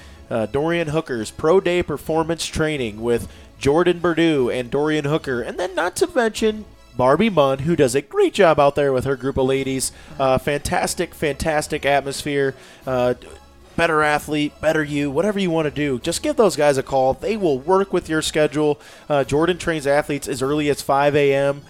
[0.51, 5.41] Dorian Hooker's Pro Day Performance Training with Jordan Purdue and Dorian Hooker.
[5.41, 6.65] And then, not to mention,
[6.97, 9.91] Barbie Munn, who does a great job out there with her group of ladies.
[10.19, 12.55] Uh, fantastic, fantastic atmosphere.
[12.85, 13.13] Uh,
[13.75, 15.99] better athlete, better you, whatever you want to do.
[15.99, 17.13] Just give those guys a call.
[17.13, 18.79] They will work with your schedule.
[19.07, 21.61] Uh, Jordan trains athletes as early as 5 a.m.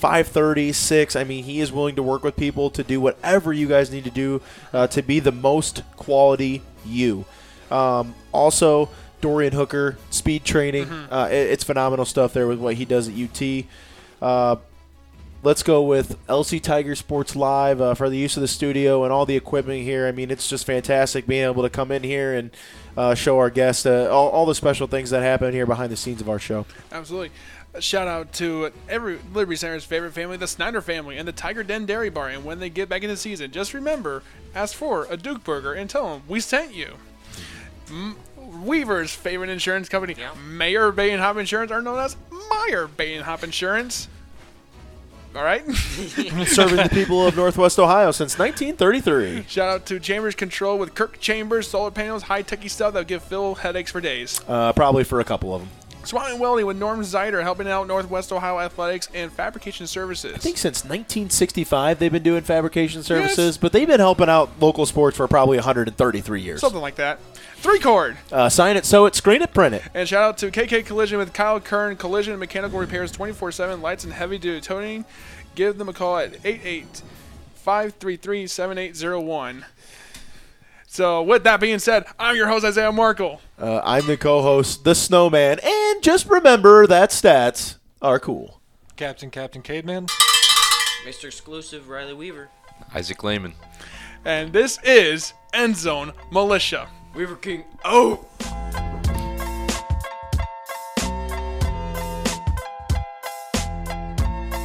[0.00, 1.16] 5:30, 6.
[1.16, 4.04] I mean, he is willing to work with people to do whatever you guys need
[4.04, 4.42] to do
[4.72, 7.24] uh, to be the most quality you.
[7.70, 8.90] Um, also,
[9.22, 10.88] Dorian Hooker speed training.
[11.10, 13.64] Uh, it- it's phenomenal stuff there with what he does at UT.
[15.42, 19.12] Let's go with LC Tiger Sports Live uh, for the use of the studio and
[19.12, 20.06] all the equipment here.
[20.08, 22.50] I mean, it's just fantastic being able to come in here and
[22.96, 25.96] uh, show our guests uh, all, all the special things that happen here behind the
[25.96, 26.66] scenes of our show.
[26.90, 27.30] Absolutely.
[27.74, 31.62] A shout out to every Liberty Center's favorite family, the Snyder family, and the Tiger
[31.62, 32.30] Den Dairy Bar.
[32.30, 34.22] And when they get back in the season, just remember,
[34.54, 36.94] ask for a Duke Burger and tell them we sent you.
[37.88, 40.32] M- Weaver's favorite insurance company, Yeah.
[40.48, 42.16] Mayor Bay and Hop Insurance, are known as
[42.50, 44.08] Meyer Bay and Hop Insurance.
[45.36, 45.62] All right.
[45.74, 49.44] Serving the people of Northwest Ohio since 1933.
[49.46, 53.22] Shout out to Chambers Control with Kirk Chambers solar panels, high techy stuff that give
[53.22, 54.40] Phil headaches for days.
[54.48, 55.70] Uh, probably for a couple of them.
[56.04, 60.34] Swami Welding with Norm Zider helping out Northwest Ohio Athletics and Fabrication Services.
[60.34, 64.86] I think since 1965 they've been doing fabrication services, but they've been helping out local
[64.86, 66.60] sports for probably 133 years.
[66.60, 67.18] Something like that.
[67.66, 68.16] Three chord.
[68.30, 69.82] Uh, sign it, sew it, screen it, print it.
[69.92, 73.82] And shout out to KK Collision with Kyle Kern, Collision and Mechanical Repairs 24 7,
[73.82, 75.04] lights and heavy duty toning.
[75.56, 77.02] Give them a call at 88
[77.56, 79.64] 533 7801.
[80.86, 83.40] So, with that being said, I'm your host, Isaiah Markle.
[83.58, 88.60] Uh, I'm the co-host, the Snowman, and just remember that stats are cool.
[88.94, 90.06] Captain, Captain Caveman.
[91.04, 91.24] Mr.
[91.24, 92.48] Exclusive Riley Weaver.
[92.94, 93.54] Isaac Lehman.
[94.24, 96.86] And this is End Zone Militia.
[97.16, 98.26] Weaver King Oh.